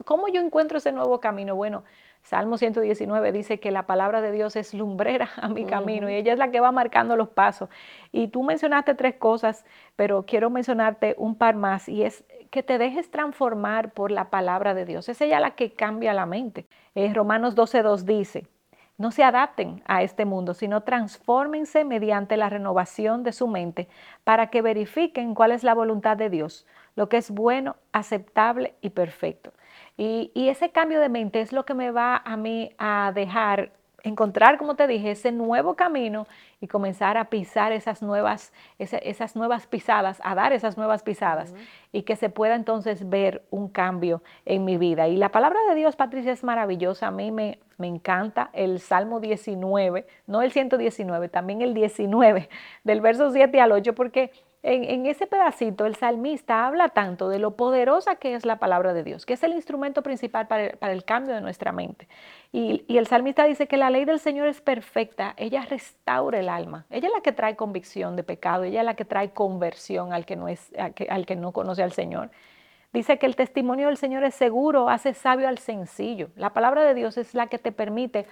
cómo 0.05 0.27
yo 0.29 0.40
encuentro 0.40 0.79
ese 0.79 0.90
nuevo 0.90 1.20
camino? 1.20 1.55
Bueno, 1.55 1.85
Salmo 2.31 2.59
119 2.59 3.33
dice 3.33 3.59
que 3.59 3.73
la 3.73 3.87
palabra 3.87 4.21
de 4.21 4.31
Dios 4.31 4.55
es 4.55 4.73
lumbrera 4.73 5.31
a 5.43 5.49
mi 5.49 5.64
camino 5.64 6.09
y 6.09 6.14
ella 6.14 6.33
es 6.33 6.38
la 6.38 6.53
que 6.53 6.61
va 6.61 6.71
marcando 6.71 7.16
los 7.16 7.31
pasos. 7.31 7.69
Y 8.12 8.29
tú 8.29 8.45
mencionaste 8.45 8.95
tres 8.95 9.16
cosas, 9.16 9.64
pero 9.97 10.25
quiero 10.27 10.49
mencionarte 10.49 11.16
un 11.19 11.35
par 11.35 11.57
más 11.57 11.88
y 11.88 12.05
es 12.05 12.23
que 12.53 12.62
te 12.62 12.79
dejes 12.79 13.11
transformar 13.11 13.90
por 13.90 14.12
la 14.12 14.31
palabra 14.31 14.75
de 14.75 14.85
Dios. 14.85 15.09
Es 15.09 15.21
ella 15.21 15.40
la 15.40 15.57
que 15.57 15.73
cambia 15.73 16.14
la 16.14 16.25
mente. 16.25 16.69
Eh, 16.95 17.12
Romanos 17.12 17.57
12.2 17.57 18.03
dice, 18.03 18.47
no 18.97 19.11
se 19.11 19.25
adapten 19.25 19.83
a 19.87 20.05
este 20.05 20.25
mundo, 20.25 20.55
sino 20.55 20.83
transfórmense 20.83 21.85
mediante 21.85 22.37
la 22.37 22.49
renovación 22.49 23.25
de 23.25 23.33
su 23.33 23.49
mente 23.49 23.88
para 24.23 24.51
que 24.51 24.62
verifiquen 24.62 25.35
cuál 25.35 25.51
es 25.51 25.64
la 25.64 25.75
voluntad 25.75 26.16
de 26.16 26.31
Dios, 26.31 26.64
lo 27.01 27.09
que 27.09 27.17
es 27.17 27.31
bueno, 27.31 27.77
aceptable 27.93 28.75
y 28.83 28.91
perfecto. 28.91 29.55
Y, 29.97 30.31
y 30.35 30.51
ese 30.51 30.69
cambio 30.69 31.01
de 31.01 31.09
mente 31.09 31.41
es 31.41 31.51
lo 31.51 31.65
que 31.65 31.73
me 31.73 31.91
va 31.93 32.21
a 32.23 32.37
mí 32.37 32.75
a 32.77 33.13
dejar 33.15 33.73
encontrar, 34.03 34.59
como 34.59 34.75
te 34.75 34.87
dije, 34.87 35.13
ese 35.13 35.33
nuevo 35.33 35.77
camino 35.77 36.27
y 36.61 36.67
comenzar 36.67 37.17
a 37.17 37.31
pisar 37.31 37.73
esas 37.73 38.03
nuevas, 38.03 38.53
esas, 38.79 39.35
nuevas 39.35 39.67
pisadas, 39.67 40.21
a 40.23 40.35
dar 40.35 40.53
esas 40.53 40.77
nuevas 40.77 41.03
pisadas 41.03 41.55
y 41.91 42.03
que 42.03 42.17
se 42.17 42.29
pueda 42.29 42.55
entonces 42.55 43.09
ver 43.09 43.47
un 43.51 43.69
cambio 43.69 44.23
en 44.45 44.67
mi 44.67 44.77
vida. 44.77 45.09
Y 45.09 45.17
la 45.17 45.31
palabra 45.31 45.59
de 45.71 45.77
Dios, 45.77 45.97
Patricia, 45.97 46.33
es 46.33 46.45
maravillosa. 46.45 47.07
A 47.07 47.11
mí 47.11 47.31
me, 47.31 47.61
me 47.79 47.87
encanta 47.87 48.51
el 48.53 48.79
Salmo 48.79 49.21
19, 49.21 50.07
no 50.27 50.43
el 50.43 50.53
119, 50.53 51.31
también 51.31 51.63
el 51.63 51.73
19, 51.73 52.51
del 52.85 53.01
verso 53.01 53.31
7 53.31 53.59
al 53.59 53.73
8, 53.73 53.95
porque 53.95 54.33
en, 54.62 55.07
ese 55.07 55.27
pedacito 55.27 55.87
el 55.87 55.96
salmista 55.96 56.66
habla 56.66 56.90
tanto 56.90 57.31
de 57.31 57.38
lo 57.38 57.57
poderosa 57.57 58.16
que 58.16 58.35
es 58.35 58.44
la 58.44 58.57
palabra 58.59 58.92
de 58.92 59.03
Dios, 59.03 59.25
que 59.25 59.33
es 59.33 59.42
el 59.42 59.53
instrumento 59.53 60.03
principal 60.03 60.49
para 60.49 60.92
el, 60.92 61.05
cambio 61.05 61.35
de 61.35 61.40
nuestra 61.40 61.73
mente. 61.73 62.09
Y, 62.53 62.85
el 62.88 63.07
salmista 63.07 63.44
dice 63.44 63.66
que 63.66 63.79
la 63.79 63.88
ley 63.88 64.05
del 64.05 64.20
Señor 64.20 64.49
es 64.49 64.61
perfecta, 64.61 65.33
ella 65.38 65.64
restaura 65.64 66.40
el 66.40 66.51
alma, 66.51 66.85
ella 66.90 67.09
es 67.09 67.14
la 67.14 67.23
que 67.23 67.33
trae 67.33 67.57
convicción 67.57 68.16
de 68.16 68.23
pecado, 68.23 68.64
ella 68.64 68.81
es 68.81 68.87
la 68.87 68.94
que 68.94 69.07
trae 69.07 69.31
conversión 69.31 70.12
al 70.12 70.27
que 70.27 70.37
no, 70.37 70.49
es, 70.49 70.70
al 70.77 71.25
que, 71.25 71.37
no 71.37 71.53
conoce 71.53 71.83
al 71.83 71.92
Señor. 71.92 72.31
Dice 72.92 73.18
que 73.18 73.27
el 73.27 73.37
testimonio 73.37 73.87
del 73.87 73.96
Señor 73.96 74.25
es 74.25 74.35
seguro, 74.35 74.90
hace 74.90 75.14
sabio 75.14 75.49
al 75.49 75.59
sencillo. 75.59 76.29
La 76.37 76.53
palabra 76.53 76.83
de 76.83 76.92
Dios 76.92 77.16
es 77.16 77.35
la 77.35 77.46
que 77.46 77.59
te 77.59 77.73
permite 77.73 78.27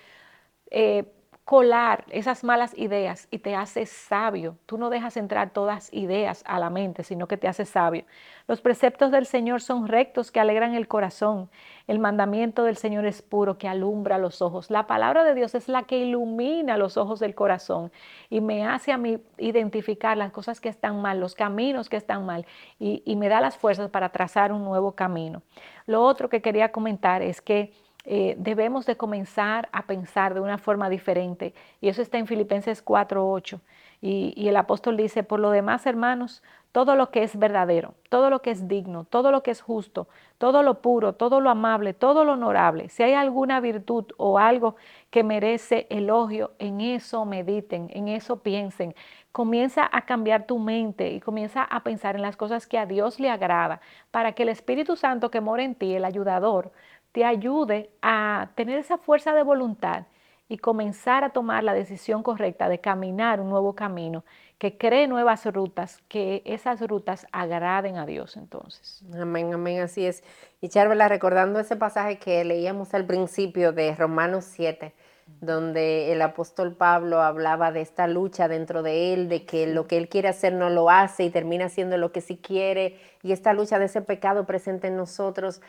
eh, 0.70 1.04
colar 1.48 2.04
esas 2.10 2.44
malas 2.44 2.76
ideas 2.76 3.26
y 3.30 3.38
te 3.38 3.54
hace 3.54 3.86
sabio. 3.86 4.58
Tú 4.66 4.76
no 4.76 4.90
dejas 4.90 5.16
entrar 5.16 5.48
todas 5.48 5.90
ideas 5.94 6.44
a 6.46 6.58
la 6.58 6.68
mente, 6.68 7.04
sino 7.04 7.26
que 7.26 7.38
te 7.38 7.48
hace 7.48 7.64
sabio. 7.64 8.04
Los 8.46 8.60
preceptos 8.60 9.10
del 9.10 9.24
Señor 9.24 9.62
son 9.62 9.88
rectos 9.88 10.30
que 10.30 10.40
alegran 10.40 10.74
el 10.74 10.88
corazón. 10.88 11.48
El 11.86 12.00
mandamiento 12.00 12.64
del 12.64 12.76
Señor 12.76 13.06
es 13.06 13.22
puro 13.22 13.56
que 13.56 13.66
alumbra 13.66 14.18
los 14.18 14.42
ojos. 14.42 14.70
La 14.70 14.86
palabra 14.86 15.24
de 15.24 15.34
Dios 15.34 15.54
es 15.54 15.70
la 15.70 15.84
que 15.84 15.96
ilumina 15.96 16.76
los 16.76 16.98
ojos 16.98 17.18
del 17.18 17.34
corazón 17.34 17.90
y 18.28 18.42
me 18.42 18.66
hace 18.66 18.92
a 18.92 18.98
mí 18.98 19.18
identificar 19.38 20.18
las 20.18 20.32
cosas 20.32 20.60
que 20.60 20.68
están 20.68 21.00
mal, 21.00 21.18
los 21.18 21.34
caminos 21.34 21.88
que 21.88 21.96
están 21.96 22.26
mal 22.26 22.44
y, 22.78 23.02
y 23.06 23.16
me 23.16 23.30
da 23.30 23.40
las 23.40 23.56
fuerzas 23.56 23.88
para 23.88 24.10
trazar 24.10 24.52
un 24.52 24.64
nuevo 24.64 24.92
camino. 24.92 25.40
Lo 25.86 26.02
otro 26.02 26.28
que 26.28 26.42
quería 26.42 26.72
comentar 26.72 27.22
es 27.22 27.40
que 27.40 27.72
eh, 28.10 28.36
debemos 28.38 28.86
de 28.86 28.96
comenzar 28.96 29.68
a 29.70 29.82
pensar 29.86 30.32
de 30.32 30.40
una 30.40 30.56
forma 30.56 30.88
diferente. 30.88 31.52
Y 31.82 31.90
eso 31.90 32.00
está 32.00 32.16
en 32.16 32.26
Filipenses 32.26 32.82
4.8. 32.82 33.60
Y, 34.00 34.32
y 34.34 34.48
el 34.48 34.56
apóstol 34.56 34.96
dice, 34.96 35.24
por 35.24 35.40
lo 35.40 35.50
demás, 35.50 35.84
hermanos, 35.84 36.42
todo 36.72 36.96
lo 36.96 37.10
que 37.10 37.22
es 37.22 37.38
verdadero, 37.38 37.94
todo 38.08 38.30
lo 38.30 38.40
que 38.40 38.50
es 38.50 38.68
digno, 38.68 39.04
todo 39.04 39.30
lo 39.30 39.42
que 39.42 39.50
es 39.50 39.60
justo, 39.60 40.08
todo 40.38 40.62
lo 40.62 40.80
puro, 40.80 41.14
todo 41.14 41.40
lo 41.40 41.50
amable, 41.50 41.94
todo 41.94 42.24
lo 42.24 42.34
honorable, 42.34 42.88
si 42.88 43.02
hay 43.02 43.14
alguna 43.14 43.60
virtud 43.60 44.04
o 44.16 44.38
algo 44.38 44.76
que 45.10 45.24
merece 45.24 45.86
elogio, 45.90 46.52
en 46.58 46.80
eso 46.80 47.24
mediten, 47.24 47.90
en 47.92 48.08
eso 48.08 48.42
piensen. 48.42 48.94
Comienza 49.32 49.88
a 49.90 50.02
cambiar 50.02 50.46
tu 50.46 50.58
mente 50.58 51.12
y 51.12 51.20
comienza 51.20 51.62
a 51.62 51.82
pensar 51.82 52.16
en 52.16 52.22
las 52.22 52.36
cosas 52.36 52.66
que 52.66 52.78
a 52.78 52.86
Dios 52.86 53.20
le 53.20 53.30
agrada, 53.30 53.80
para 54.10 54.32
que 54.32 54.42
el 54.42 54.48
Espíritu 54.48 54.96
Santo 54.96 55.30
que 55.30 55.40
mora 55.40 55.62
en 55.62 55.74
ti, 55.74 55.94
el 55.94 56.04
ayudador, 56.04 56.72
te 57.12 57.24
ayude 57.24 57.90
a 58.02 58.50
tener 58.54 58.78
esa 58.78 58.98
fuerza 58.98 59.32
de 59.32 59.42
voluntad 59.42 60.04
y 60.48 60.58
comenzar 60.58 61.24
a 61.24 61.30
tomar 61.30 61.62
la 61.62 61.74
decisión 61.74 62.22
correcta 62.22 62.68
de 62.68 62.80
caminar 62.80 63.40
un 63.40 63.50
nuevo 63.50 63.74
camino, 63.74 64.24
que 64.56 64.78
cree 64.78 65.06
nuevas 65.06 65.44
rutas, 65.46 66.02
que 66.08 66.42
esas 66.46 66.80
rutas 66.80 67.26
agraden 67.32 67.96
a 67.96 68.06
Dios 68.06 68.36
entonces. 68.36 69.04
Amén, 69.14 69.52
amén, 69.52 69.80
así 69.80 70.06
es. 70.06 70.24
Y 70.60 70.68
Charvela, 70.68 71.08
recordando 71.08 71.60
ese 71.60 71.76
pasaje 71.76 72.18
que 72.18 72.44
leíamos 72.44 72.94
al 72.94 73.04
principio 73.04 73.72
de 73.72 73.94
Romanos 73.94 74.46
7, 74.46 74.94
donde 75.40 76.10
el 76.12 76.22
apóstol 76.22 76.74
Pablo 76.74 77.20
hablaba 77.20 77.70
de 77.70 77.82
esta 77.82 78.06
lucha 78.06 78.48
dentro 78.48 78.82
de 78.82 79.12
él, 79.12 79.28
de 79.28 79.44
que 79.44 79.66
lo 79.66 79.86
que 79.86 79.98
él 79.98 80.08
quiere 80.08 80.28
hacer 80.28 80.54
no 80.54 80.70
lo 80.70 80.88
hace 80.88 81.24
y 81.24 81.30
termina 81.30 81.66
haciendo 81.66 81.98
lo 81.98 82.10
que 82.10 82.22
sí 82.22 82.38
quiere, 82.38 82.98
y 83.22 83.32
esta 83.32 83.52
lucha 83.52 83.78
de 83.78 83.84
ese 83.84 84.00
pecado 84.00 84.46
presente 84.46 84.88
en 84.88 84.96
nosotros, 84.96 85.60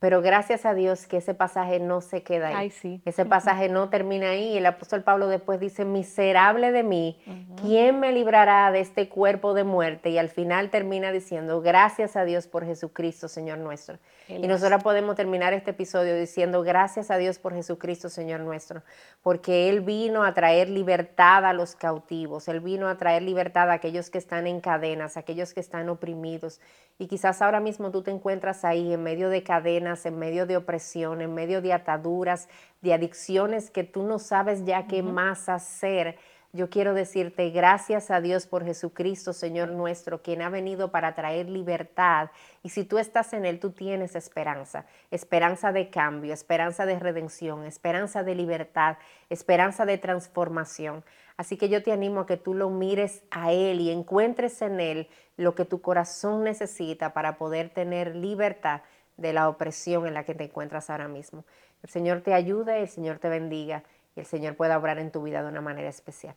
pero 0.00 0.22
gracias 0.22 0.64
a 0.64 0.74
Dios 0.74 1.06
que 1.08 1.16
ese 1.16 1.34
pasaje 1.34 1.80
no 1.80 2.00
se 2.00 2.22
queda 2.22 2.56
ahí. 2.56 2.70
sí. 2.70 3.02
Ese 3.04 3.24
pasaje 3.24 3.68
no 3.68 3.88
termina 3.88 4.30
ahí. 4.30 4.56
El 4.56 4.66
apóstol 4.66 5.02
Pablo 5.02 5.26
después 5.26 5.58
dice, 5.58 5.84
miserable 5.84 6.70
de 6.70 6.84
mí, 6.84 7.20
¿quién 7.60 7.98
me 7.98 8.12
librará 8.12 8.70
de 8.70 8.78
este 8.78 9.08
cuerpo 9.08 9.54
de 9.54 9.64
muerte? 9.64 10.10
Y 10.10 10.18
al 10.18 10.28
final 10.28 10.70
termina 10.70 11.10
diciendo, 11.10 11.60
gracias 11.62 12.16
a 12.16 12.24
Dios 12.24 12.46
por 12.46 12.64
Jesucristo, 12.64 13.26
Señor 13.26 13.58
nuestro. 13.58 13.98
y 14.28 14.46
nosotros 14.46 14.82
podemos 14.84 15.16
terminar 15.16 15.52
este 15.52 15.72
episodio 15.72 16.14
diciendo, 16.16 16.62
gracias 16.62 17.10
a 17.10 17.16
Dios 17.16 17.40
por 17.40 17.54
Jesucristo, 17.54 18.08
Señor 18.08 18.40
nuestro, 18.40 18.82
porque 19.22 19.68
Él 19.68 19.80
vino 19.80 20.22
a 20.22 20.32
traer 20.32 20.68
libertad 20.68 21.44
a 21.44 21.52
los 21.52 21.74
cautivos, 21.74 22.46
Él 22.46 22.60
vino 22.60 22.88
a 22.88 22.96
traer 22.98 23.22
libertad 23.22 23.68
a 23.70 23.74
aquellos 23.74 24.10
que 24.10 24.18
están 24.18 24.46
en 24.46 24.60
cadenas, 24.60 25.16
a 25.16 25.20
aquellos 25.20 25.54
que 25.54 25.60
están 25.60 25.88
oprimidos. 25.88 26.60
Y 27.00 27.06
quizás 27.06 27.42
ahora 27.42 27.60
mismo 27.60 27.90
tú 27.90 28.02
te 28.02 28.10
encuentras 28.10 28.64
ahí 28.64 28.92
en 28.92 29.02
medio 29.02 29.28
de 29.28 29.42
cadenas, 29.42 29.87
en 29.88 30.18
medio 30.18 30.46
de 30.46 30.56
opresión, 30.56 31.20
en 31.20 31.34
medio 31.34 31.62
de 31.62 31.72
ataduras, 31.72 32.48
de 32.80 32.94
adicciones 32.94 33.70
que 33.70 33.84
tú 33.84 34.02
no 34.02 34.18
sabes 34.18 34.64
ya 34.64 34.86
qué 34.86 35.02
más 35.02 35.48
hacer. 35.48 36.18
Yo 36.52 36.70
quiero 36.70 36.94
decirte 36.94 37.50
gracias 37.50 38.10
a 38.10 38.22
Dios 38.22 38.46
por 38.46 38.64
Jesucristo, 38.64 39.34
Señor 39.34 39.68
nuestro, 39.68 40.22
quien 40.22 40.40
ha 40.40 40.48
venido 40.48 40.90
para 40.90 41.14
traer 41.14 41.48
libertad. 41.48 42.30
Y 42.62 42.70
si 42.70 42.84
tú 42.84 42.98
estás 42.98 43.34
en 43.34 43.44
Él, 43.44 43.60
tú 43.60 43.70
tienes 43.72 44.16
esperanza, 44.16 44.86
esperanza 45.10 45.72
de 45.72 45.90
cambio, 45.90 46.32
esperanza 46.32 46.86
de 46.86 46.98
redención, 46.98 47.64
esperanza 47.64 48.22
de 48.22 48.34
libertad, 48.34 48.96
esperanza 49.28 49.84
de 49.84 49.98
transformación. 49.98 51.04
Así 51.36 51.58
que 51.58 51.68
yo 51.68 51.82
te 51.82 51.92
animo 51.92 52.20
a 52.20 52.26
que 52.26 52.38
tú 52.38 52.54
lo 52.54 52.70
mires 52.70 53.22
a 53.30 53.52
Él 53.52 53.80
y 53.80 53.90
encuentres 53.90 54.62
en 54.62 54.80
Él 54.80 55.08
lo 55.36 55.54
que 55.54 55.66
tu 55.66 55.82
corazón 55.82 56.44
necesita 56.44 57.12
para 57.12 57.36
poder 57.36 57.68
tener 57.70 58.16
libertad 58.16 58.80
de 59.18 59.34
la 59.34 59.48
opresión 59.48 60.06
en 60.06 60.14
la 60.14 60.24
que 60.24 60.34
te 60.34 60.44
encuentras 60.44 60.88
ahora 60.88 61.08
mismo. 61.08 61.44
El 61.82 61.90
Señor 61.90 62.22
te 62.22 62.32
ayude, 62.32 62.80
el 62.80 62.88
Señor 62.88 63.18
te 63.18 63.28
bendiga 63.28 63.82
y 64.16 64.20
el 64.20 64.26
Señor 64.26 64.56
pueda 64.56 64.78
obrar 64.78 64.98
en 64.98 65.10
tu 65.10 65.22
vida 65.22 65.42
de 65.42 65.48
una 65.48 65.60
manera 65.60 65.88
especial. 65.88 66.34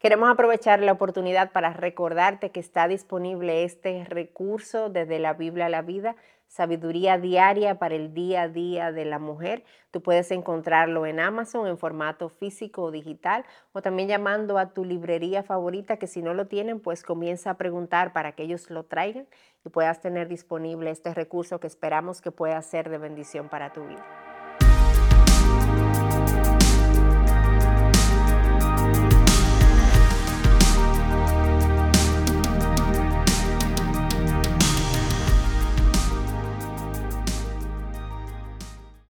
Queremos 0.00 0.28
aprovechar 0.28 0.80
la 0.80 0.90
oportunidad 0.90 1.52
para 1.52 1.72
recordarte 1.72 2.50
que 2.50 2.58
está 2.58 2.88
disponible 2.88 3.62
este 3.62 4.04
recurso 4.04 4.88
desde 4.88 5.20
la 5.20 5.34
Biblia 5.34 5.66
a 5.66 5.68
la 5.68 5.82
vida 5.82 6.16
Sabiduría 6.52 7.16
Diaria 7.16 7.78
para 7.78 7.94
el 7.94 8.12
Día 8.12 8.42
a 8.42 8.48
Día 8.48 8.92
de 8.92 9.06
la 9.06 9.18
Mujer. 9.18 9.64
Tú 9.90 10.02
puedes 10.02 10.30
encontrarlo 10.30 11.06
en 11.06 11.18
Amazon 11.18 11.66
en 11.66 11.78
formato 11.78 12.28
físico 12.28 12.82
o 12.82 12.90
digital 12.90 13.46
o 13.72 13.80
también 13.80 14.06
llamando 14.06 14.58
a 14.58 14.74
tu 14.74 14.84
librería 14.84 15.42
favorita 15.42 15.96
que 15.96 16.06
si 16.06 16.20
no 16.20 16.34
lo 16.34 16.48
tienen, 16.48 16.78
pues 16.78 17.04
comienza 17.04 17.48
a 17.48 17.56
preguntar 17.56 18.12
para 18.12 18.32
que 18.32 18.42
ellos 18.42 18.68
lo 18.68 18.84
traigan 18.84 19.26
y 19.64 19.70
puedas 19.70 20.02
tener 20.02 20.28
disponible 20.28 20.90
este 20.90 21.14
recurso 21.14 21.58
que 21.58 21.68
esperamos 21.68 22.20
que 22.20 22.32
pueda 22.32 22.60
ser 22.60 22.90
de 22.90 22.98
bendición 22.98 23.48
para 23.48 23.72
tu 23.72 23.86
vida. 23.86 24.31